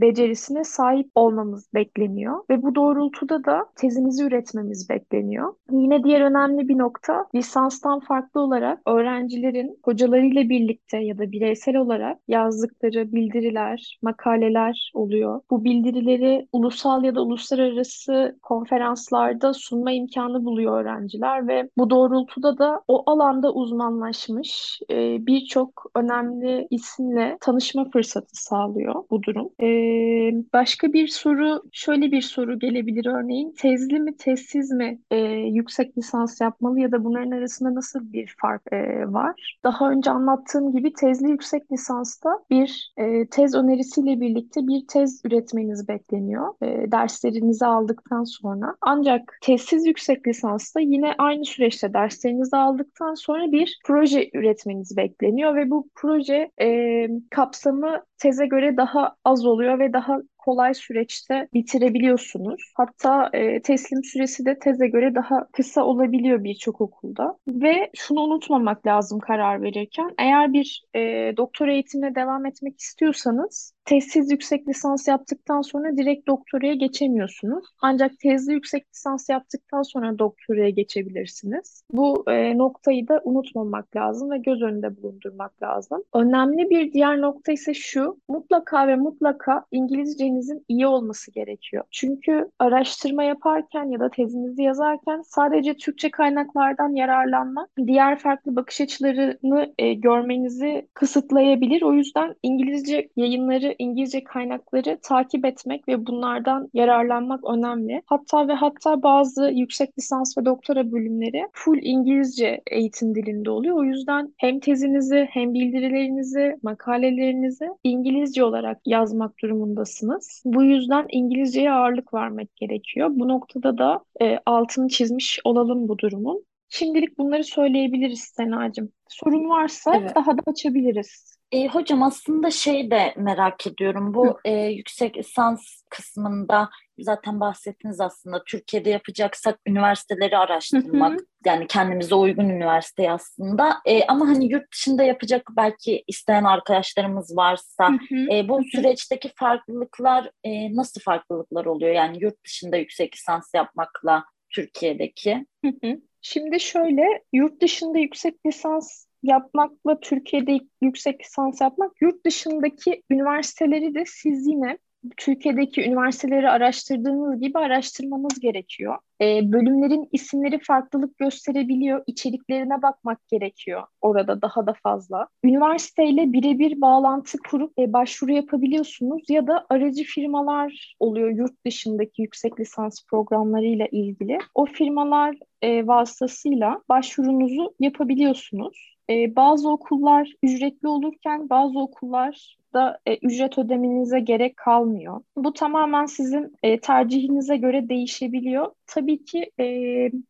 becerisine 0.01 0.63
sahip 0.63 0.78
olmamız 1.15 1.73
bekleniyor. 1.73 2.43
Ve 2.49 2.63
bu 2.63 2.75
doğrultuda 2.75 3.45
da 3.45 3.65
tezimizi 3.75 4.23
üretmemiz 4.23 4.89
bekleniyor. 4.89 5.53
Yine 5.71 6.03
diğer 6.03 6.21
önemli 6.21 6.67
bir 6.67 6.77
nokta 6.77 7.25
lisanstan 7.35 7.99
farklı 7.99 8.41
olarak 8.41 8.79
öğrencilerin 8.85 9.79
hocalarıyla 9.83 10.49
birlikte 10.49 10.97
ya 10.97 11.17
da 11.17 11.31
bireysel 11.31 11.75
olarak 11.75 12.17
yazdıkları 12.27 13.13
bildiriler, 13.13 13.99
makaleler 14.01 14.91
oluyor. 14.93 15.41
Bu 15.49 15.63
bildirileri 15.63 16.47
ulusal 16.53 17.03
ya 17.03 17.15
da 17.15 17.21
uluslararası 17.21 18.39
konferanslarda 18.41 19.53
sunma 19.53 19.91
imkanı 19.91 20.45
buluyor 20.45 20.81
öğrenciler 20.81 21.47
ve 21.47 21.69
bu 21.77 21.89
doğrultuda 21.89 22.57
da 22.57 22.81
o 22.87 23.11
alanda 23.11 23.53
uzmanlaşmış 23.53 24.79
e, 24.91 25.25
birçok 25.25 25.83
önemli 25.95 26.67
isimle 26.69 27.37
tanışma 27.41 27.89
fırsatı 27.89 28.43
sağlıyor 28.43 29.03
bu 29.11 29.23
durum. 29.23 29.49
Ee, 29.61 30.31
başka 30.69 30.93
bir 30.93 31.07
soru, 31.07 31.61
şöyle 31.71 32.11
bir 32.11 32.21
soru 32.21 32.59
gelebilir 32.59 33.05
örneğin. 33.05 33.53
Tezli 33.57 33.99
mi, 33.99 34.17
tezsiz 34.17 34.71
mi 34.71 34.99
e, 35.11 35.17
yüksek 35.27 35.97
lisans 35.97 36.41
yapmalı 36.41 36.79
ya 36.79 36.91
da 36.91 37.03
bunların 37.03 37.31
arasında 37.31 37.75
nasıl 37.75 38.13
bir 38.13 38.35
fark 38.41 38.61
e, 38.71 38.77
var? 39.13 39.57
Daha 39.63 39.91
önce 39.91 40.11
anlattığım 40.11 40.71
gibi 40.71 40.93
tezli 40.93 41.29
yüksek 41.29 41.71
lisansta 41.71 42.29
bir 42.49 42.93
e, 42.97 43.27
tez 43.27 43.55
önerisiyle 43.55 44.21
birlikte 44.21 44.67
bir 44.67 44.87
tez 44.87 45.21
üretmeniz 45.25 45.87
bekleniyor. 45.87 46.53
E, 46.61 46.91
derslerinizi 46.91 47.65
aldıktan 47.65 48.23
sonra. 48.23 48.75
Ancak 48.81 49.37
tezsiz 49.41 49.85
yüksek 49.85 50.27
lisansta 50.27 50.79
yine 50.79 51.13
aynı 51.17 51.45
süreçte 51.45 51.93
derslerinizi 51.93 52.57
aldıktan 52.57 53.13
sonra 53.13 53.51
bir 53.51 53.79
proje 53.85 54.29
üretmeniz 54.33 54.97
bekleniyor 54.97 55.55
ve 55.55 55.69
bu 55.69 55.89
proje 55.95 56.51
e, 56.61 57.07
kapsamı 57.29 58.03
teze 58.17 58.45
göre 58.45 58.77
daha 58.77 59.15
az 59.25 59.45
oluyor 59.45 59.79
ve 59.79 59.93
daha 59.93 60.19
kolay 60.49 60.73
süreçte 60.73 61.47
bitirebiliyorsunuz. 61.53 62.73
Hatta 62.75 63.29
e, 63.33 63.61
teslim 63.61 64.03
süresi 64.03 64.45
de 64.45 64.59
teze 64.59 64.87
göre 64.87 65.15
daha 65.15 65.47
kısa 65.51 65.83
olabiliyor 65.83 66.43
birçok 66.43 66.81
okulda. 66.81 67.37
Ve 67.47 67.89
şunu 67.95 68.21
unutmamak 68.21 68.87
lazım 68.87 69.19
karar 69.19 69.61
verirken. 69.61 70.09
Eğer 70.17 70.53
bir 70.53 70.83
e, 70.95 70.99
doktora 71.37 71.71
eğitimine 71.71 72.15
devam 72.15 72.45
etmek 72.45 72.79
istiyorsanız 72.79 73.73
tezsiz 73.89 74.31
yüksek 74.31 74.67
lisans 74.67 75.07
yaptıktan 75.07 75.61
sonra 75.61 75.97
direkt 75.97 76.27
doktoraya 76.27 76.73
geçemiyorsunuz. 76.73 77.65
Ancak 77.81 78.19
tezli 78.19 78.53
yüksek 78.53 78.85
lisans 78.93 79.29
yaptıktan 79.29 79.81
sonra 79.81 80.19
doktoraya 80.19 80.69
geçebilirsiniz. 80.69 81.83
Bu 81.91 82.23
e, 82.27 82.57
noktayı 82.57 83.07
da 83.07 83.21
unutmamak 83.23 83.95
lazım 83.95 84.31
ve 84.31 84.37
göz 84.37 84.61
önünde 84.61 84.97
bulundurmak 84.97 85.63
lazım. 85.63 86.03
Önemli 86.13 86.69
bir 86.69 86.93
diğer 86.93 87.21
nokta 87.21 87.51
ise 87.51 87.73
şu. 87.73 88.17
Mutlaka 88.27 88.87
ve 88.87 88.95
mutlaka 88.95 89.65
İngilizcenizin 89.71 90.65
iyi 90.67 90.87
olması 90.87 91.31
gerekiyor. 91.31 91.83
Çünkü 91.91 92.49
araştırma 92.59 93.23
yaparken 93.23 93.85
ya 93.85 93.99
da 93.99 94.09
tezinizi 94.09 94.63
yazarken 94.63 95.21
sadece 95.25 95.73
Türkçe 95.73 96.11
kaynaklardan 96.11 96.95
yararlanmak 96.95 97.69
diğer 97.87 98.19
farklı 98.19 98.55
bakış 98.55 98.81
açılarını 98.81 99.73
e, 99.77 99.93
görmenizi 99.93 100.87
kısıtlayabilir. 100.93 101.81
O 101.81 101.93
yüzden 101.93 102.35
İngilizce 102.43 103.09
yayınları 103.15 103.75
İngilizce 103.79 104.23
kaynakları 104.23 104.99
takip 105.03 105.45
etmek 105.45 105.87
ve 105.87 106.05
bunlardan 106.05 106.69
yararlanmak 106.73 107.43
önemli. 107.49 108.01
Hatta 108.05 108.47
ve 108.47 108.53
hatta 108.53 109.03
bazı 109.03 109.51
yüksek 109.55 109.97
lisans 109.97 110.37
ve 110.37 110.45
doktora 110.45 110.91
bölümleri 110.91 111.47
full 111.53 111.79
İngilizce 111.81 112.61
eğitim 112.71 113.15
dilinde 113.15 113.49
oluyor. 113.49 113.77
O 113.77 113.83
yüzden 113.83 114.33
hem 114.37 114.59
tezinizi 114.59 115.27
hem 115.31 115.53
bildirilerinizi, 115.53 116.55
makalelerinizi 116.63 117.67
İngilizce 117.83 118.43
olarak 118.43 118.77
yazmak 118.85 119.39
durumundasınız. 119.43 120.43
Bu 120.45 120.63
yüzden 120.63 121.05
İngilizceye 121.09 121.71
ağırlık 121.71 122.13
vermek 122.13 122.55
gerekiyor. 122.55 123.09
Bu 123.11 123.27
noktada 123.27 123.77
da 123.77 124.03
e, 124.21 124.37
altını 124.45 124.87
çizmiş 124.87 125.39
olalım 125.43 125.87
bu 125.87 125.99
durumun. 125.99 126.48
Şimdilik 126.69 127.17
bunları 127.17 127.43
söyleyebiliriz 127.43 128.19
Senacığım. 128.19 128.91
Sorun 129.07 129.49
varsa 129.49 129.95
evet. 129.95 130.15
daha 130.15 130.37
da 130.37 130.41
açabiliriz. 130.47 131.39
E, 131.51 131.67
hocam 131.67 132.03
aslında 132.03 132.51
şey 132.51 132.91
de 132.91 133.13
merak 133.17 133.67
ediyorum. 133.67 134.13
Bu 134.13 134.39
e, 134.45 134.51
yüksek 134.53 135.17
lisans 135.17 135.81
kısmında 135.89 136.69
zaten 136.99 137.39
bahsettiniz 137.39 138.01
aslında. 138.01 138.43
Türkiye'de 138.43 138.89
yapacaksak 138.89 139.59
üniversiteleri 139.67 140.37
araştırmak. 140.37 141.11
Hı 141.11 141.15
hı. 141.15 141.25
Yani 141.45 141.67
kendimize 141.67 142.15
uygun 142.15 142.49
üniversite 142.49 143.11
aslında. 143.11 143.77
E, 143.85 144.05
ama 144.05 144.27
hani 144.27 144.51
yurt 144.51 144.71
dışında 144.73 145.03
yapacak 145.03 145.47
belki 145.57 146.03
isteyen 146.07 146.43
arkadaşlarımız 146.43 147.37
varsa 147.37 147.89
hı 147.89 148.15
hı. 148.15 148.35
E, 148.35 148.49
bu 148.49 148.57
hı 148.57 148.61
hı. 148.61 148.63
süreçteki 148.75 149.31
farklılıklar 149.35 150.31
e, 150.43 150.75
nasıl 150.75 151.01
farklılıklar 151.01 151.65
oluyor? 151.65 151.93
Yani 151.93 152.17
yurt 152.21 152.45
dışında 152.45 152.77
yüksek 152.77 153.15
lisans 153.15 153.53
yapmakla 153.53 154.25
Türkiye'deki. 154.49 155.45
Hı 155.65 155.71
hı. 155.83 156.01
Şimdi 156.21 156.59
şöyle, 156.59 157.23
yurt 157.33 157.61
dışında 157.61 157.99
yüksek 157.99 158.45
lisans 158.45 159.05
yapmakla 159.23 159.99
Türkiye'de 159.99 160.59
yüksek 160.81 161.21
lisans 161.21 161.61
yapmak, 161.61 162.01
yurt 162.01 162.25
dışındaki 162.25 163.03
üniversiteleri 163.09 163.95
de 163.95 164.03
siz 164.07 164.47
yine 164.47 164.77
Türkiye'deki 165.17 165.83
üniversiteleri 165.83 166.49
araştırdığınız 166.49 167.41
gibi 167.41 167.59
araştırmanız 167.59 168.39
gerekiyor. 168.39 168.97
E, 169.21 169.51
bölümlerin 169.51 170.09
isimleri 170.11 170.59
farklılık 170.59 171.17
gösterebiliyor. 171.17 172.03
İçeriklerine 172.07 172.81
bakmak 172.81 173.27
gerekiyor 173.27 173.83
orada 174.01 174.41
daha 174.41 174.67
da 174.67 174.73
fazla. 174.83 175.27
Üniversiteyle 175.43 176.33
birebir 176.33 176.81
bağlantı 176.81 177.37
kurup 177.49 177.79
e, 177.79 177.93
başvuru 177.93 178.31
yapabiliyorsunuz 178.31 179.29
ya 179.29 179.47
da 179.47 179.65
aracı 179.69 180.03
firmalar 180.03 180.95
oluyor 180.99 181.29
yurt 181.29 181.65
dışındaki 181.65 182.21
yüksek 182.21 182.59
lisans 182.59 183.05
programlarıyla 183.09 183.87
ilgili. 183.91 184.37
O 184.55 184.65
firmalar 184.65 185.35
e, 185.61 185.87
vasıtasıyla 185.87 186.81
başvurunuzu 186.89 187.73
yapabiliyorsunuz. 187.79 188.97
E, 189.09 189.35
bazı 189.35 189.69
okullar 189.69 190.33
ücretli 190.43 190.87
olurken 190.87 191.49
bazı 191.49 191.79
okullar 191.79 192.57
da 192.73 192.99
e, 193.05 193.17
ücret 193.17 193.57
ödemenize 193.57 194.19
gerek 194.19 194.57
kalmıyor. 194.57 195.21
Bu 195.35 195.53
tamamen 195.53 196.05
sizin 196.05 196.55
e, 196.63 196.79
tercihinize 196.79 197.57
göre 197.57 197.89
değişebiliyor. 197.89 198.71
Tabii 198.89 199.25
ki 199.25 199.51
e, 199.59 199.65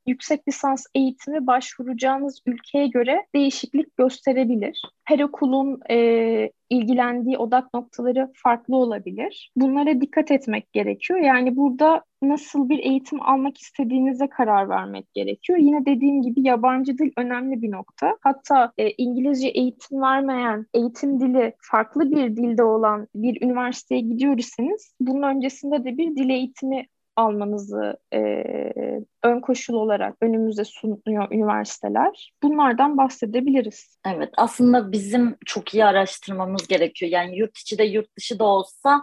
yüksek 0.08 0.48
lisans 0.48 0.86
eğitimi 0.95 1.48
başvuracağınız 1.48 2.41
ülkeye 2.45 2.88
göre 2.88 3.26
değişiklik 3.36 3.98
gösterebilir. 3.98 4.82
Her 5.06 5.19
okulun 5.19 5.80
e, 5.89 6.52
ilgilendiği 6.69 7.38
odak 7.38 7.74
noktaları 7.74 8.32
farklı 8.36 8.76
olabilir. 8.76 9.52
Bunlara 9.56 10.02
dikkat 10.02 10.32
etmek 10.32 10.74
gerekiyor. 10.74 11.19
Yani 11.19 11.58
burada 11.58 12.04
nasıl 12.22 12.69
bir 12.69 12.80
eğitim 12.80 13.22
almak 13.22 13.58
istediğinize 13.58 14.30
karar 14.30 14.69
vermek 14.69 15.13
gerekiyor. 15.13 15.60
Yine 15.60 15.86
dediğim 15.86 16.22
gibi 16.22 16.48
yabancı 16.48 16.98
dil 16.98 17.12
önemli 17.17 17.62
bir 17.62 17.72
nokta. 17.72 18.17
Hatta 18.22 18.72
e, 18.78 18.91
İngilizce 18.91 19.48
eğitim 19.48 20.02
vermeyen, 20.02 20.65
eğitim 20.74 21.19
dili 21.19 21.54
farklı 21.60 22.12
bir 22.12 22.38
dilde 22.38 22.63
olan 22.63 23.08
bir 23.15 23.41
üniversiteye 23.41 24.02
gidiyorsanız 24.02 24.95
bunun 25.00 25.22
öncesinde 25.22 25.84
de 25.84 25.98
bir 25.98 26.15
dil 26.15 26.30
eğitimi 26.30 26.86
almanızı 27.19 27.97
e, 28.13 28.19
ön 29.23 29.39
koşul 29.41 29.73
olarak 29.73 30.15
önümüze 30.21 30.63
sunuyor 30.65 31.32
üniversiteler. 31.32 32.34
Bunlardan 32.43 32.97
bahsedebiliriz. 32.97 33.99
Evet 34.05 34.29
aslında 34.38 34.91
bizim 34.91 35.36
çok 35.45 35.73
iyi 35.73 35.86
araştırmamız 35.86 36.67
gerekiyor. 36.67 37.12
Yani 37.12 37.38
yurt 37.38 37.58
içi 37.58 37.77
de 37.77 37.84
yurt 37.84 38.17
dışı 38.17 38.39
da 38.39 38.43
olsa 38.43 39.01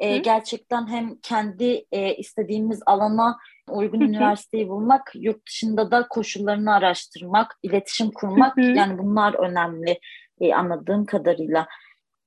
e, 0.00 0.18
gerçekten 0.18 0.88
hem 0.88 1.16
kendi 1.22 1.84
e, 1.92 2.14
istediğimiz 2.14 2.82
alana 2.86 3.38
uygun 3.70 4.00
Hı-hı. 4.00 4.08
üniversiteyi 4.08 4.68
bulmak, 4.68 5.12
yurt 5.14 5.46
dışında 5.46 5.90
da 5.90 6.08
koşullarını 6.08 6.74
araştırmak, 6.74 7.58
iletişim 7.62 8.10
kurmak 8.10 8.56
Hı-hı. 8.56 8.66
yani 8.66 8.98
bunlar 8.98 9.34
önemli 9.34 9.98
e, 10.40 10.54
anladığım 10.54 11.06
kadarıyla. 11.06 11.66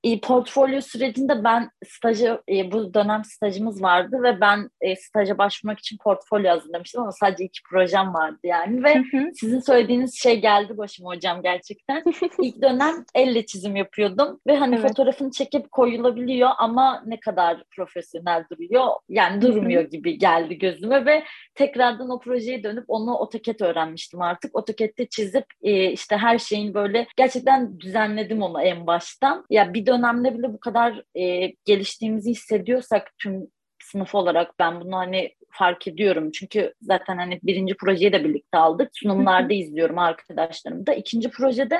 E, 0.06 0.20
portfolyo 0.20 0.80
sürecinde 0.80 1.44
ben 1.44 1.70
stajı, 1.86 2.42
e, 2.48 2.72
bu 2.72 2.94
dönem 2.94 3.24
stajımız 3.24 3.82
vardı 3.82 4.16
ve 4.22 4.40
ben 4.40 4.70
e, 4.80 4.96
staja 4.96 5.38
başvurmak 5.38 5.78
için 5.78 5.96
portfolyo 6.04 6.50
hazırlamıştım 6.50 7.02
ama 7.02 7.12
sadece 7.12 7.44
iki 7.44 7.62
projem 7.70 8.14
vardı 8.14 8.38
yani 8.44 8.84
ve 8.84 9.02
sizin 9.34 9.60
söylediğiniz 9.60 10.18
şey 10.22 10.40
geldi 10.40 10.78
başıma 10.78 11.10
hocam 11.10 11.42
gerçekten. 11.42 12.04
İlk 12.42 12.62
dönem 12.62 13.04
elle 13.14 13.46
çizim 13.46 13.76
yapıyordum 13.76 14.40
ve 14.46 14.56
hani 14.56 14.74
evet. 14.74 14.88
fotoğrafını 14.88 15.30
çekip 15.30 15.72
koyulabiliyor 15.72 16.50
ama 16.58 17.02
ne 17.06 17.20
kadar 17.20 17.62
profesyonel 17.76 18.44
duruyor 18.52 18.86
yani 19.08 19.42
durmuyor 19.42 19.82
gibi 19.82 20.18
geldi 20.18 20.58
gözüme 20.58 21.06
ve 21.06 21.24
tekrardan 21.54 22.10
o 22.10 22.20
projeye 22.20 22.62
dönüp 22.62 22.84
onu 22.88 23.22
AutoCAD 23.22 23.60
öğrenmiştim 23.60 24.22
artık. 24.22 24.56
AutoCAD'de 24.56 25.06
çizip 25.08 25.44
e, 25.62 25.90
işte 25.90 26.16
her 26.16 26.38
şeyin 26.38 26.74
böyle 26.74 27.06
gerçekten 27.16 27.80
düzenledim 27.80 28.42
onu 28.42 28.62
en 28.62 28.86
baştan. 28.86 29.44
Ya 29.50 29.74
bir 29.74 29.86
dönemde 29.98 30.38
bile 30.38 30.52
bu 30.52 30.60
kadar 30.60 31.02
e, 31.14 31.52
geliştiğimizi 31.64 32.30
hissediyorsak 32.30 33.12
tüm 33.18 33.46
sınıf 33.82 34.14
olarak 34.14 34.58
ben 34.58 34.80
bunu 34.80 34.96
hani 34.96 35.34
fark 35.50 35.88
ediyorum. 35.88 36.30
Çünkü 36.30 36.74
zaten 36.80 37.16
hani 37.16 37.40
birinci 37.42 37.76
projeyi 37.76 38.12
de 38.12 38.24
birlikte 38.24 38.58
aldık. 38.58 38.90
Sunumlarda 38.92 39.54
izliyorum 39.54 39.98
arkadaşlarım 39.98 40.86
da. 40.86 40.94
İkinci 40.94 41.30
projede 41.30 41.78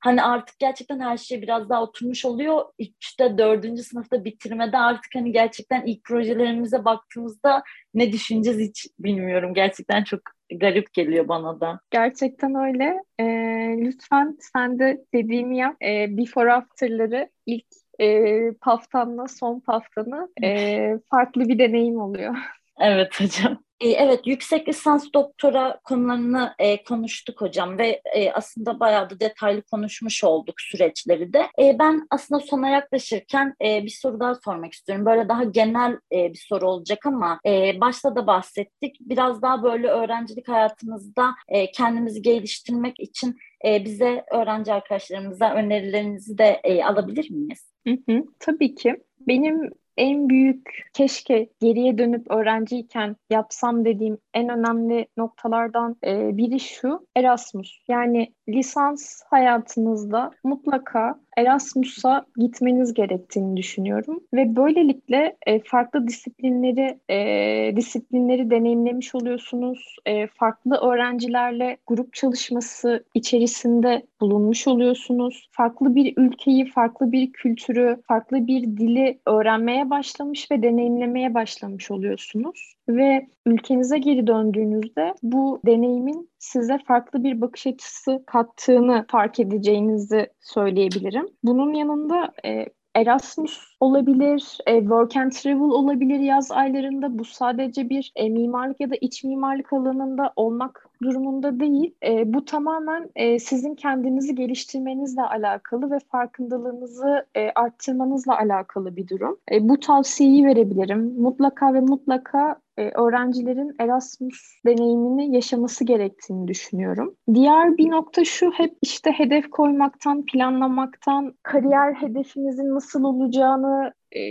hani 0.00 0.22
artık 0.22 0.58
gerçekten 0.58 1.00
her 1.00 1.16
şey 1.16 1.42
biraz 1.42 1.68
daha 1.68 1.82
oturmuş 1.82 2.24
oluyor. 2.24 2.64
İşte 2.78 3.38
dördüncü 3.38 3.82
sınıfta 3.82 4.24
bitirmede 4.24 4.78
artık 4.78 5.14
hani 5.14 5.32
gerçekten 5.32 5.86
ilk 5.86 6.04
projelerimize 6.04 6.84
baktığımızda 6.84 7.62
ne 7.94 8.12
düşüneceğiz 8.12 8.58
hiç 8.58 8.86
bilmiyorum. 8.98 9.54
Gerçekten 9.54 10.04
çok 10.04 10.20
garip 10.58 10.92
geliyor 10.92 11.28
bana 11.28 11.60
da. 11.60 11.80
Gerçekten 11.90 12.54
öyle. 12.54 13.02
Ee, 13.20 13.76
lütfen 13.78 14.36
sen 14.40 14.78
de 14.78 15.04
dediğimi 15.14 15.58
yap. 15.58 15.76
Ee, 15.82 16.16
before 16.16 16.52
after'ları 16.52 17.30
ilk 17.46 17.66
e, 18.00 18.52
paftanla 18.60 19.28
son 19.28 19.60
paftanı 19.60 20.28
e, 20.42 20.98
farklı 21.10 21.48
bir 21.48 21.58
deneyim 21.58 22.00
oluyor. 22.00 22.34
Evet 22.82 23.20
hocam. 23.20 23.58
E, 23.80 23.88
evet, 23.88 24.26
yüksek 24.26 24.68
lisans 24.68 25.06
doktora 25.14 25.80
konularını 25.84 26.54
e, 26.58 26.84
konuştuk 26.84 27.40
hocam 27.40 27.78
ve 27.78 28.02
e, 28.14 28.32
aslında 28.32 28.80
bayağı 28.80 29.10
da 29.10 29.20
detaylı 29.20 29.62
konuşmuş 29.62 30.24
olduk 30.24 30.60
süreçleri 30.60 31.32
de. 31.32 31.46
E, 31.58 31.78
ben 31.78 32.06
aslında 32.10 32.40
sona 32.40 32.68
yaklaşırken 32.68 33.54
e, 33.64 33.84
bir 33.84 33.90
soru 34.00 34.20
daha 34.20 34.34
sormak 34.34 34.72
istiyorum. 34.72 35.06
Böyle 35.06 35.28
daha 35.28 35.44
genel 35.44 35.98
e, 36.12 36.32
bir 36.32 36.46
soru 36.48 36.68
olacak 36.68 37.06
ama 37.06 37.40
e, 37.46 37.80
başta 37.80 38.16
da 38.16 38.26
bahsettik. 38.26 38.96
Biraz 39.00 39.42
daha 39.42 39.62
böyle 39.62 39.88
öğrencilik 39.88 40.48
hayatımızda 40.48 41.34
e, 41.48 41.70
kendimizi 41.70 42.22
geliştirmek 42.22 43.00
için 43.00 43.36
e, 43.66 43.84
bize 43.84 44.24
öğrenci 44.32 44.72
arkadaşlarımıza 44.72 45.54
önerilerinizi 45.54 46.38
de 46.38 46.60
e, 46.64 46.84
alabilir 46.84 47.30
miyiz? 47.30 47.72
Hı 47.86 47.98
hı, 48.08 48.24
tabii 48.38 48.74
ki. 48.74 48.96
Benim 49.20 49.70
en 49.96 50.28
büyük 50.28 50.90
keşke 50.92 51.48
geriye 51.60 51.98
dönüp 51.98 52.30
öğrenciyken 52.30 53.16
yapsam 53.30 53.84
dediğim 53.84 54.18
en 54.34 54.48
önemli 54.48 55.06
noktalardan 55.16 55.96
e, 56.06 56.36
biri 56.36 56.60
şu 56.60 57.06
Erasmus. 57.16 57.78
Yani 57.88 58.34
lisans 58.48 59.22
hayatınızda 59.30 60.30
mutlaka 60.44 61.20
Erasmus'a 61.36 62.26
gitmeniz 62.36 62.94
gerektiğini 62.94 63.56
düşünüyorum 63.56 64.20
ve 64.34 64.56
böylelikle 64.56 65.36
e, 65.46 65.60
farklı 65.60 66.08
disiplinleri 66.08 66.98
e, 67.10 67.76
disiplinleri 67.76 68.50
deneyimlemiş 68.50 69.14
oluyorsunuz. 69.14 69.96
E, 70.06 70.26
farklı 70.26 70.76
öğrencilerle 70.76 71.76
grup 71.86 72.12
çalışması 72.12 73.04
içerisinde 73.14 74.06
bulunmuş 74.20 74.68
oluyorsunuz. 74.68 75.48
Farklı 75.52 75.94
bir 75.94 76.14
ülkeyi, 76.16 76.66
farklı 76.66 77.12
bir 77.12 77.32
kültürü, 77.32 77.96
farklı 78.08 78.46
bir 78.46 78.62
dili 78.62 79.18
öğrenmeye 79.26 79.90
başlamış 79.90 80.50
ve 80.50 80.62
deneyimlemeye 80.62 81.34
başlamış 81.34 81.90
oluyorsunuz 81.90 82.74
ve 82.88 83.26
ülkenize 83.46 83.98
geri 83.98 84.26
döndüğünüzde 84.26 85.14
bu 85.22 85.60
deneyimin 85.66 86.31
size 86.42 86.78
farklı 86.86 87.24
bir 87.24 87.40
bakış 87.40 87.66
açısı 87.66 88.22
kattığını 88.26 89.06
fark 89.10 89.40
edeceğinizi 89.40 90.26
söyleyebilirim. 90.40 91.28
Bunun 91.42 91.74
yanında 91.74 92.32
e, 92.44 92.66
Erasmus 92.94 93.76
olabilir, 93.80 94.58
e, 94.66 94.80
work 94.80 95.16
and 95.16 95.32
travel 95.32 95.70
olabilir 95.70 96.18
yaz 96.18 96.52
aylarında. 96.52 97.18
Bu 97.18 97.24
sadece 97.24 97.88
bir 97.88 98.12
e, 98.16 98.28
mimarlık 98.28 98.80
ya 98.80 98.90
da 98.90 98.94
iç 99.00 99.24
mimarlık 99.24 99.72
alanında 99.72 100.32
olmak 100.36 100.88
durumunda 101.02 101.60
değil. 101.60 101.94
E, 102.06 102.34
bu 102.34 102.44
tamamen 102.44 103.10
e, 103.16 103.38
sizin 103.38 103.74
kendinizi 103.74 104.34
geliştirmenizle 104.34 105.22
alakalı 105.22 105.90
ve 105.90 105.98
farkındalığınızı 105.98 107.26
e, 107.34 107.50
arttırmanızla 107.54 108.38
alakalı 108.38 108.96
bir 108.96 109.08
durum. 109.08 109.38
E, 109.52 109.68
bu 109.68 109.80
tavsiyeyi 109.80 110.46
verebilirim. 110.46 111.14
Mutlaka 111.18 111.74
ve 111.74 111.80
mutlaka 111.80 112.56
e, 112.78 112.82
öğrencilerin 112.82 113.74
Erasmus 113.78 114.54
deneyimini 114.66 115.34
yaşaması 115.34 115.84
gerektiğini 115.84 116.48
düşünüyorum. 116.48 117.16
Diğer 117.34 117.76
bir 117.76 117.90
nokta 117.90 118.24
şu 118.24 118.50
hep 118.50 118.74
işte 118.82 119.12
hedef 119.12 119.50
koymaktan, 119.50 120.24
planlamaktan, 120.24 121.34
kariyer 121.42 121.94
hedefimizin 121.94 122.74
nasıl 122.74 123.04
olacağını 123.04 123.92
e, 124.12 124.22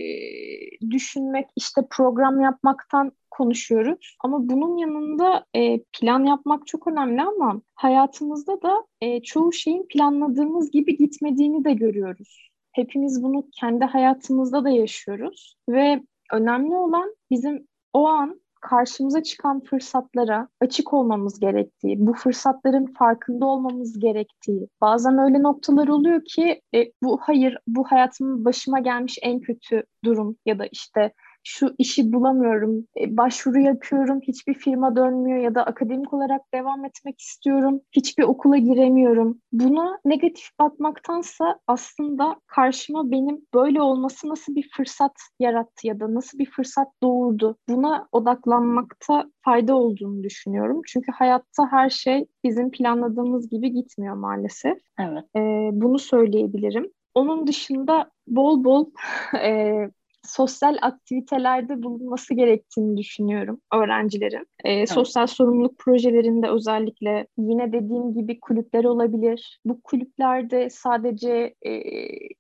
düşünmek, 0.89 1.47
işte 1.56 1.82
program 1.89 2.41
yapmaktan 2.41 3.12
konuşuyoruz. 3.32 4.17
Ama 4.23 4.49
bunun 4.49 4.77
yanında 4.77 5.45
e, 5.54 5.84
plan 5.84 6.25
yapmak 6.25 6.67
çok 6.67 6.88
önemli 6.88 7.21
ama 7.21 7.62
hayatımızda 7.75 8.62
da 8.62 8.86
e, 9.01 9.21
çoğu 9.21 9.54
şeyin 9.54 9.88
planladığımız 9.89 10.71
gibi 10.71 10.97
gitmediğini 10.97 11.65
de 11.65 11.73
görüyoruz. 11.73 12.51
Hepimiz 12.71 13.23
bunu 13.23 13.47
kendi 13.60 13.86
hayatımızda 13.86 14.63
da 14.63 14.69
yaşıyoruz 14.69 15.56
ve 15.69 16.01
önemli 16.34 16.75
olan 16.75 17.15
bizim 17.32 17.67
o 17.93 18.08
an 18.08 18.41
karşımıza 18.62 19.23
çıkan 19.23 19.60
fırsatlara 19.63 20.47
açık 20.62 20.93
olmamız 20.93 21.39
gerektiği, 21.39 21.95
bu 21.99 22.13
fırsatların 22.13 22.86
farkında 22.86 23.45
olmamız 23.45 23.99
gerektiği. 23.99 24.67
Bazen 24.82 25.17
öyle 25.17 25.43
noktalar 25.43 25.88
oluyor 25.88 26.21
ki 26.25 26.62
e, 26.75 26.86
bu 27.04 27.19
hayır 27.21 27.58
bu 27.67 27.84
hayatımın 27.84 28.45
başıma 28.45 28.80
gelmiş 28.80 29.17
en 29.21 29.39
kötü 29.39 29.84
durum 30.06 30.36
ya 30.45 30.60
da 30.60 30.65
işte 30.71 31.13
şu 31.43 31.75
işi 31.77 32.13
bulamıyorum, 32.13 32.88
e, 32.99 33.17
başvuru 33.17 33.60
yapıyorum, 33.60 34.19
hiçbir 34.21 34.54
firma 34.54 34.95
dönmüyor 34.95 35.39
ya 35.39 35.56
da 35.56 35.63
akademik 35.63 36.13
olarak 36.13 36.41
devam 36.54 36.86
etmek 36.86 37.21
istiyorum, 37.21 37.82
hiçbir 37.91 38.23
okula 38.23 38.58
giremiyorum. 38.58 39.41
Buna 39.51 39.99
negatif 40.06 40.60
bakmaktansa 40.60 41.60
aslında 41.67 42.36
karşıma 42.47 43.12
benim 43.12 43.47
böyle 43.54 43.82
olması 43.82 44.30
nasıl 44.30 44.56
bir 44.56 44.69
fırsat 44.77 45.13
yarattı 45.39 45.88
ya 45.88 45.99
da 45.99 46.13
nasıl 46.13 46.39
bir 46.39 46.49
fırsat 46.51 46.88
doğurdu. 47.04 47.58
Buna 47.69 48.08
odaklanmakta 48.12 49.32
fayda 49.41 49.75
olduğunu 49.75 50.23
düşünüyorum. 50.23 50.82
Çünkü 50.88 51.12
hayatta 51.12 51.71
her 51.71 51.89
şey 51.89 52.25
bizim 52.43 52.71
planladığımız 52.71 53.49
gibi 53.49 53.71
gitmiyor 53.71 54.15
maalesef. 54.15 54.77
Evet. 54.99 55.25
Ee, 55.36 55.69
bunu 55.73 55.99
söyleyebilirim. 55.99 56.91
Onun 57.15 57.47
dışında 57.47 58.12
bol 58.27 58.63
bol 58.63 58.86
e, 59.43 59.89
sosyal 60.23 60.77
aktivitelerde 60.81 61.84
bulunması 61.84 62.34
gerektiğini 62.34 62.97
düşünüyorum 62.97 63.62
öğrencilerin. 63.73 64.47
E, 64.63 64.73
evet. 64.73 64.89
Sosyal 64.89 65.27
sorumluluk 65.27 65.77
projelerinde 65.77 66.49
özellikle 66.49 67.27
yine 67.38 67.73
dediğim 67.73 68.13
gibi 68.13 68.39
kulüpler 68.39 68.84
olabilir. 68.84 69.60
Bu 69.65 69.81
kulüplerde 69.81 70.69
sadece 70.69 71.53
e, 71.62 71.71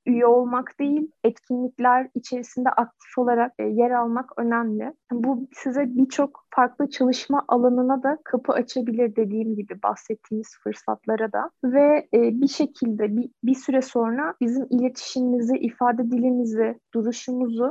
üye 0.05 0.25
olmak 0.25 0.79
değil, 0.79 1.11
etkinlikler 1.23 2.09
içerisinde 2.15 2.69
aktif 2.69 3.17
olarak 3.17 3.53
e, 3.59 3.63
yer 3.63 3.91
almak 3.91 4.31
önemli. 4.37 4.93
Bu 5.11 5.47
size 5.53 5.85
birçok 5.87 6.45
farklı 6.55 6.89
çalışma 6.89 7.45
alanına 7.47 8.03
da 8.03 8.17
kapı 8.23 8.53
açabilir 8.53 9.15
dediğim 9.15 9.55
gibi 9.55 9.83
bahsettiğimiz 9.83 10.47
fırsatlara 10.63 11.31
da 11.31 11.49
ve 11.63 12.07
e, 12.13 12.41
bir 12.41 12.47
şekilde 12.47 13.17
bir, 13.17 13.29
bir 13.43 13.55
süre 13.55 13.81
sonra 13.81 14.33
bizim 14.41 14.67
iletişimimizi, 14.69 15.57
ifade 15.57 16.11
dilimizi, 16.11 16.79
duruşumuzu 16.93 17.70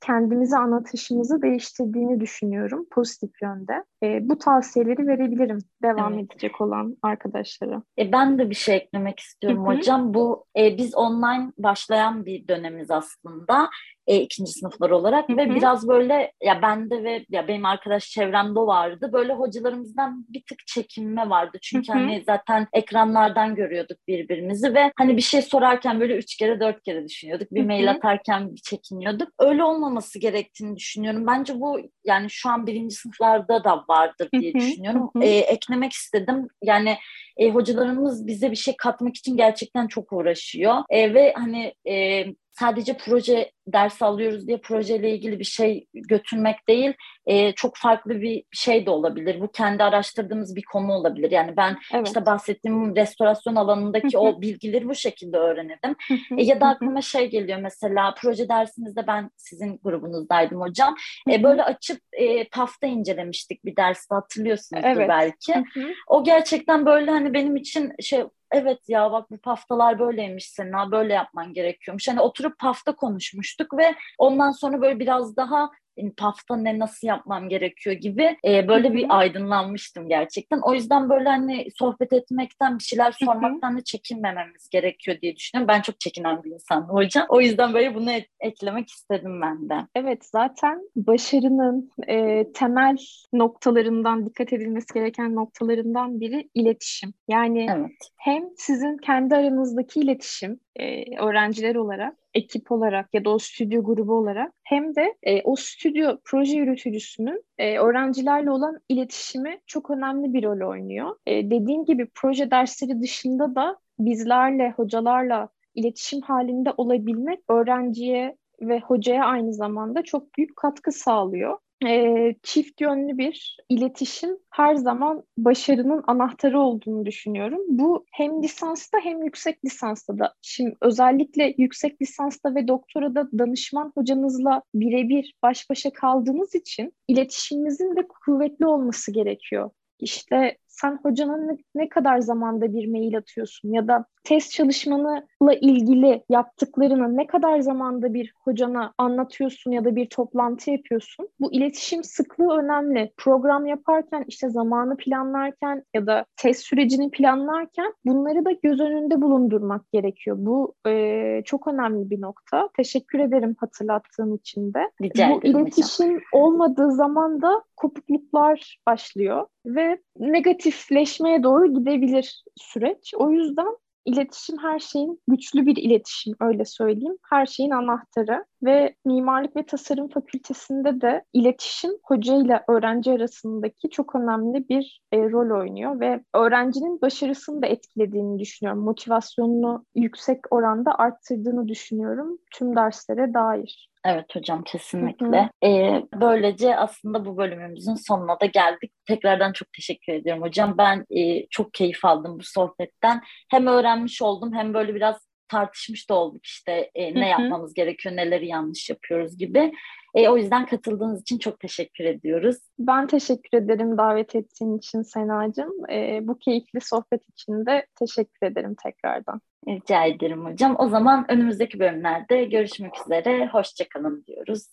kendimizi 0.00 0.56
anlatışımızı 0.56 1.42
değiştirdiğini 1.42 2.20
düşünüyorum 2.20 2.86
pozitif 2.90 3.42
yönde. 3.42 3.84
E, 4.02 4.28
bu 4.28 4.38
tavsiyeleri 4.38 5.06
verebilirim 5.06 5.58
devam 5.82 6.14
evet. 6.14 6.24
edecek 6.32 6.60
olan 6.60 6.96
arkadaşlara. 7.02 7.82
E, 7.98 8.12
ben 8.12 8.38
de 8.38 8.50
bir 8.50 8.54
şey 8.54 8.76
eklemek 8.76 9.20
istiyorum 9.20 9.66
Hı-hı. 9.66 9.76
hocam. 9.76 10.14
Bu 10.14 10.44
e, 10.58 10.78
biz 10.78 10.94
online 10.94 11.52
başlayan 11.58 12.26
bir 12.26 12.48
dönemiz 12.48 12.90
aslında 12.90 13.70
e, 14.08 14.16
ikinci 14.16 14.52
sınıflar 14.52 14.90
olarak 14.90 15.28
Hı-hı. 15.28 15.36
ve 15.36 15.54
biraz 15.54 15.88
böyle 15.88 16.32
ya 16.42 16.62
bende 16.62 17.04
ve 17.04 17.26
ya 17.30 17.48
benim 17.48 17.64
arkadaş 17.64 18.10
çevremde 18.10 18.60
vardı. 18.60 19.10
Böyle 19.12 19.34
hocalarımızdan 19.34 20.26
bir 20.28 20.42
tık 20.48 20.66
çekinme 20.66 21.30
vardı. 21.30 21.58
Çünkü 21.62 21.92
Hı-hı. 21.92 21.98
hani 21.98 22.22
zaten 22.26 22.66
ekranlardan 22.72 23.54
görüyorduk 23.54 23.98
birbirimizi 24.08 24.74
ve 24.74 24.92
hani 24.96 25.16
bir 25.16 25.22
şey 25.22 25.42
sorarken 25.42 26.00
böyle 26.00 26.16
üç 26.16 26.36
kere 26.36 26.60
dört 26.60 26.82
kere 26.82 27.04
düşünüyorduk. 27.04 27.52
Bir 27.52 27.60
Hı-hı. 27.60 27.66
mail 27.66 27.90
atarken 27.90 28.54
bir 28.54 28.60
çekiniyorduk. 28.60 29.28
Öyle 29.38 29.64
olmaması 29.88 30.18
gerektiğini 30.18 30.76
düşünüyorum. 30.76 31.26
Bence 31.26 31.60
bu 31.60 31.80
yani 32.04 32.30
şu 32.30 32.48
an 32.48 32.66
birinci 32.66 32.94
sınıflarda 32.94 33.64
da 33.64 33.84
vardır 33.88 34.28
diye 34.32 34.54
düşünüyorum. 34.54 35.10
E, 35.20 35.28
eklemek 35.28 35.92
istedim. 35.92 36.48
Yani 36.62 36.98
e, 37.36 37.50
hocalarımız 37.50 38.26
bize 38.26 38.50
bir 38.50 38.56
şey 38.56 38.76
katmak 38.76 39.16
için 39.16 39.36
gerçekten 39.36 39.86
çok 39.86 40.12
uğraşıyor. 40.12 40.74
E, 40.90 41.14
ve 41.14 41.32
hani 41.36 41.74
e, 41.88 42.24
sadece 42.60 42.96
proje 42.96 43.52
dersi 43.66 44.04
alıyoruz 44.04 44.46
diye 44.46 44.58
projeyle 44.58 45.10
ilgili 45.10 45.38
bir 45.38 45.44
şey 45.44 45.86
götürmek 45.94 46.68
değil, 46.68 46.92
e, 47.26 47.52
çok 47.52 47.76
farklı 47.76 48.20
bir 48.20 48.44
şey 48.52 48.86
de 48.86 48.90
olabilir. 48.90 49.40
Bu 49.40 49.52
kendi 49.52 49.82
araştırdığımız 49.84 50.56
bir 50.56 50.62
konu 50.62 50.92
olabilir. 50.92 51.30
Yani 51.30 51.56
ben 51.56 51.78
evet. 51.94 52.06
işte 52.06 52.26
bahsettiğim 52.26 52.96
restorasyon 52.96 53.56
alanındaki 53.56 54.18
o 54.18 54.40
bilgileri 54.40 54.88
bu 54.88 54.94
şekilde 54.94 55.36
öğrenirdim. 55.36 55.96
e, 56.38 56.42
ya 56.44 56.60
da 56.60 56.66
aklıma 56.66 57.00
şey 57.00 57.30
geliyor 57.30 57.58
mesela 57.62 58.14
proje 58.20 58.48
dersimizde 58.48 59.06
ben 59.06 59.30
sizin 59.36 59.80
grubunuzdaydım 59.84 60.60
hocam. 60.60 60.94
E, 61.30 61.42
böyle 61.42 61.64
açıp 61.64 62.00
e, 62.12 62.48
pafta 62.48 62.86
incelemiştik 62.86 63.64
bir 63.64 63.76
derste 63.76 64.14
hatırlıyorsunuzdur 64.14 64.88
evet. 64.88 65.08
belki. 65.08 65.64
O 66.06 66.24
gerçekten 66.24 66.86
böyle 66.86 67.10
hani 67.10 67.34
benim 67.34 67.56
için 67.56 67.92
şey 68.00 68.24
evet 68.52 68.88
ya 68.88 69.12
bak 69.12 69.30
bu 69.30 69.38
paftalar 69.38 69.98
böyleymiş 69.98 70.50
senin 70.50 70.90
böyle 70.90 71.14
yapman 71.14 71.52
gerekiyormuş. 71.54 72.08
Hani 72.08 72.20
oturup 72.20 72.58
pafta 72.58 72.96
konuşmuştuk 72.96 73.78
ve 73.78 73.94
ondan 74.18 74.50
sonra 74.50 74.80
böyle 74.80 74.98
biraz 74.98 75.36
daha 75.36 75.70
pafta 76.16 76.56
ne 76.56 76.78
nasıl 76.78 77.06
yapmam 77.06 77.48
gerekiyor 77.48 77.96
gibi 77.96 78.36
e, 78.44 78.68
böyle 78.68 78.94
bir 78.94 79.18
aydınlanmıştım 79.18 80.08
gerçekten. 80.08 80.60
O 80.62 80.74
yüzden 80.74 81.10
böyle 81.10 81.28
hani 81.28 81.68
sohbet 81.78 82.12
etmekten 82.12 82.78
bir 82.78 82.84
şeyler 82.84 83.12
sormaktan 83.12 83.78
da 83.78 83.84
çekinmememiz 83.84 84.68
gerekiyor 84.68 85.20
diye 85.22 85.36
düşünüyorum. 85.36 85.68
Ben 85.68 85.80
çok 85.80 86.00
çekinen 86.00 86.42
bir 86.44 86.50
insanım 86.50 86.88
hocam. 86.88 87.26
O 87.28 87.40
yüzden 87.40 87.74
böyle 87.74 87.94
bunu 87.94 88.10
et- 88.10 88.30
eklemek 88.40 88.88
istedim 88.88 89.40
ben 89.42 89.68
de. 89.68 89.74
Evet 89.94 90.24
zaten 90.24 90.82
başarının 90.96 91.90
e, 92.08 92.46
temel 92.52 92.96
noktalarından 93.32 94.26
dikkat 94.26 94.52
edilmesi 94.52 94.94
gereken 94.94 95.34
noktalarından 95.34 96.20
biri 96.20 96.50
iletişim. 96.54 97.14
Yani 97.28 97.66
evet. 97.70 98.10
hem 98.16 98.44
sizin 98.56 98.96
kendi 98.96 99.34
aranızdaki 99.34 100.00
iletişim 100.00 100.60
e, 100.78 101.18
öğrenciler 101.18 101.74
olarak 101.74 102.16
ekip 102.34 102.72
olarak 102.72 103.14
ya 103.14 103.24
da 103.24 103.30
o 103.30 103.38
stüdyo 103.38 103.84
grubu 103.84 104.14
olarak 104.14 104.52
hem 104.64 104.94
de 104.96 105.14
e, 105.22 105.42
o 105.42 105.56
stüdyo 105.56 106.18
proje 106.24 106.56
yürütücüsünün 106.56 107.44
e, 107.58 107.78
öğrencilerle 107.78 108.50
olan 108.50 108.78
iletişimi 108.88 109.60
çok 109.66 109.90
önemli 109.90 110.32
bir 110.32 110.44
rol 110.44 110.68
oynuyor. 110.68 111.16
E, 111.26 111.50
dediğim 111.50 111.84
gibi 111.84 112.08
proje 112.14 112.50
dersleri 112.50 113.02
dışında 113.02 113.54
da 113.54 113.78
bizlerle, 113.98 114.70
hocalarla 114.76 115.48
iletişim 115.74 116.20
halinde 116.20 116.72
olabilmek 116.76 117.40
öğrenciye 117.48 118.36
ve 118.60 118.80
hocaya 118.80 119.24
aynı 119.24 119.52
zamanda 119.52 120.02
çok 120.02 120.36
büyük 120.36 120.56
katkı 120.56 120.92
sağlıyor 120.92 121.58
e, 121.86 122.34
çift 122.42 122.80
yönlü 122.80 123.18
bir 123.18 123.56
iletişim 123.68 124.38
her 124.50 124.74
zaman 124.74 125.22
başarının 125.36 126.02
anahtarı 126.06 126.60
olduğunu 126.60 127.06
düşünüyorum. 127.06 127.60
Bu 127.68 128.06
hem 128.12 128.42
lisansta 128.42 128.98
hem 129.02 129.22
yüksek 129.22 129.64
lisansta 129.64 130.18
da. 130.18 130.34
Şimdi 130.42 130.76
özellikle 130.82 131.54
yüksek 131.58 132.02
lisansta 132.02 132.54
ve 132.54 132.68
doktorada 132.68 133.28
danışman 133.38 133.92
hocanızla 133.94 134.62
birebir 134.74 135.34
baş 135.42 135.70
başa 135.70 135.92
kaldığınız 135.92 136.54
için 136.54 136.92
iletişiminizin 137.08 137.96
de 137.96 138.08
kuvvetli 138.08 138.66
olması 138.66 139.12
gerekiyor. 139.12 139.70
İşte 140.00 140.58
sen 140.80 140.98
hocana 141.02 141.36
ne, 141.36 141.56
ne 141.74 141.88
kadar 141.88 142.18
zamanda 142.18 142.72
bir 142.74 142.90
mail 142.90 143.18
atıyorsun 143.18 143.72
ya 143.72 143.88
da 143.88 144.04
test 144.24 144.50
çalışmanla 144.50 145.54
ilgili 145.60 146.24
yaptıklarını 146.28 147.16
ne 147.16 147.26
kadar 147.26 147.60
zamanda 147.60 148.14
bir 148.14 148.32
hocana 148.44 148.94
anlatıyorsun 148.98 149.70
ya 149.70 149.84
da 149.84 149.96
bir 149.96 150.06
toplantı 150.06 150.70
yapıyorsun. 150.70 151.28
Bu 151.40 151.52
iletişim 151.52 152.04
sıklığı 152.04 152.58
önemli. 152.58 153.12
Program 153.16 153.66
yaparken 153.66 154.24
işte 154.26 154.50
zamanı 154.50 154.96
planlarken 154.96 155.82
ya 155.94 156.06
da 156.06 156.24
test 156.36 156.64
sürecini 156.64 157.10
planlarken 157.10 157.92
bunları 158.04 158.44
da 158.44 158.50
göz 158.62 158.80
önünde 158.80 159.20
bulundurmak 159.20 159.92
gerekiyor. 159.92 160.36
Bu 160.40 160.74
e, 160.86 161.42
çok 161.44 161.68
önemli 161.68 162.10
bir 162.10 162.20
nokta. 162.20 162.68
Teşekkür 162.76 163.18
ederim 163.18 163.56
hatırlattığın 163.58 164.36
için 164.36 164.74
de. 164.74 164.90
Rica 165.02 165.30
Bu 165.30 165.46
iletişim 165.46 166.06
hocam. 166.06 166.22
olmadığı 166.32 166.92
zaman 166.92 167.42
da 167.42 167.62
kopukluklar 167.76 168.78
başlıyor 168.86 169.46
ve 169.68 169.98
negatifleşmeye 170.18 171.42
doğru 171.42 171.74
gidebilir 171.74 172.44
süreç. 172.56 173.14
O 173.16 173.30
yüzden 173.30 173.76
iletişim 174.08 174.58
her 174.58 174.78
şeyin 174.78 175.20
güçlü 175.28 175.66
bir 175.66 175.76
iletişim 175.76 176.34
öyle 176.40 176.64
söyleyeyim. 176.64 177.16
Her 177.30 177.46
şeyin 177.46 177.70
anahtarı 177.70 178.44
ve 178.62 178.94
mimarlık 179.04 179.56
ve 179.56 179.66
tasarım 179.66 180.08
fakültesinde 180.08 181.00
de 181.00 181.24
iletişim 181.32 181.90
hoca 182.04 182.34
ile 182.36 182.64
öğrenci 182.68 183.12
arasındaki 183.12 183.90
çok 183.90 184.14
önemli 184.14 184.68
bir 184.68 185.02
e, 185.12 185.18
rol 185.30 185.60
oynuyor 185.60 186.00
ve 186.00 186.24
öğrencinin 186.34 187.00
başarısını 187.00 187.62
da 187.62 187.66
etkilediğini 187.66 188.38
düşünüyorum. 188.38 188.82
Motivasyonunu 188.82 189.84
yüksek 189.94 190.38
oranda 190.50 190.94
arttırdığını 190.94 191.68
düşünüyorum 191.68 192.38
tüm 192.54 192.76
derslere 192.76 193.34
dair. 193.34 193.87
Evet 194.08 194.36
hocam 194.36 194.64
kesinlikle. 194.64 195.50
Ee, 195.64 196.02
böylece 196.14 196.76
aslında 196.76 197.24
bu 197.24 197.36
bölümümüzün 197.36 197.94
sonuna 197.94 198.40
da 198.40 198.46
geldik. 198.46 198.92
Tekrardan 199.06 199.52
çok 199.52 199.72
teşekkür 199.72 200.12
ediyorum 200.12 200.42
hocam. 200.42 200.78
Ben 200.78 201.04
e, 201.10 201.46
çok 201.50 201.74
keyif 201.74 202.04
aldım 202.04 202.38
bu 202.38 202.42
sohbetten. 202.42 203.22
Hem 203.50 203.66
öğrenmiş 203.66 204.22
oldum 204.22 204.54
hem 204.54 204.74
böyle 204.74 204.94
biraz 204.94 205.28
tartışmış 205.48 206.10
da 206.10 206.14
olduk 206.14 206.46
işte 206.46 206.90
e, 206.94 207.14
ne 207.14 207.28
yapmamız 207.28 207.74
gerekiyor, 207.74 208.16
neleri 208.16 208.48
yanlış 208.48 208.90
yapıyoruz 208.90 209.38
gibi. 209.38 209.72
E, 210.14 210.28
o 210.28 210.36
yüzden 210.36 210.66
katıldığınız 210.66 211.20
için 211.20 211.38
çok 211.38 211.60
teşekkür 211.60 212.04
ediyoruz. 212.04 212.56
Ben 212.78 213.06
teşekkür 213.06 213.58
ederim 213.58 213.98
davet 213.98 214.34
ettiğin 214.34 214.78
için 214.78 215.02
Sena'cığım. 215.02 215.90
E, 215.90 216.20
bu 216.22 216.38
keyifli 216.38 216.80
sohbet 216.80 217.28
için 217.28 217.66
de 217.66 217.86
teşekkür 217.98 218.46
ederim 218.46 218.76
tekrardan. 218.84 219.40
Rica 219.68 220.04
ederim 220.04 220.44
hocam. 220.44 220.76
O 220.78 220.88
zaman 220.88 221.26
önümüzdeki 221.28 221.80
bölümlerde 221.80 222.44
görüşmek 222.44 222.92
üzere. 223.06 223.46
Hoşçakalın 223.46 224.24
diyoruz. 224.26 224.66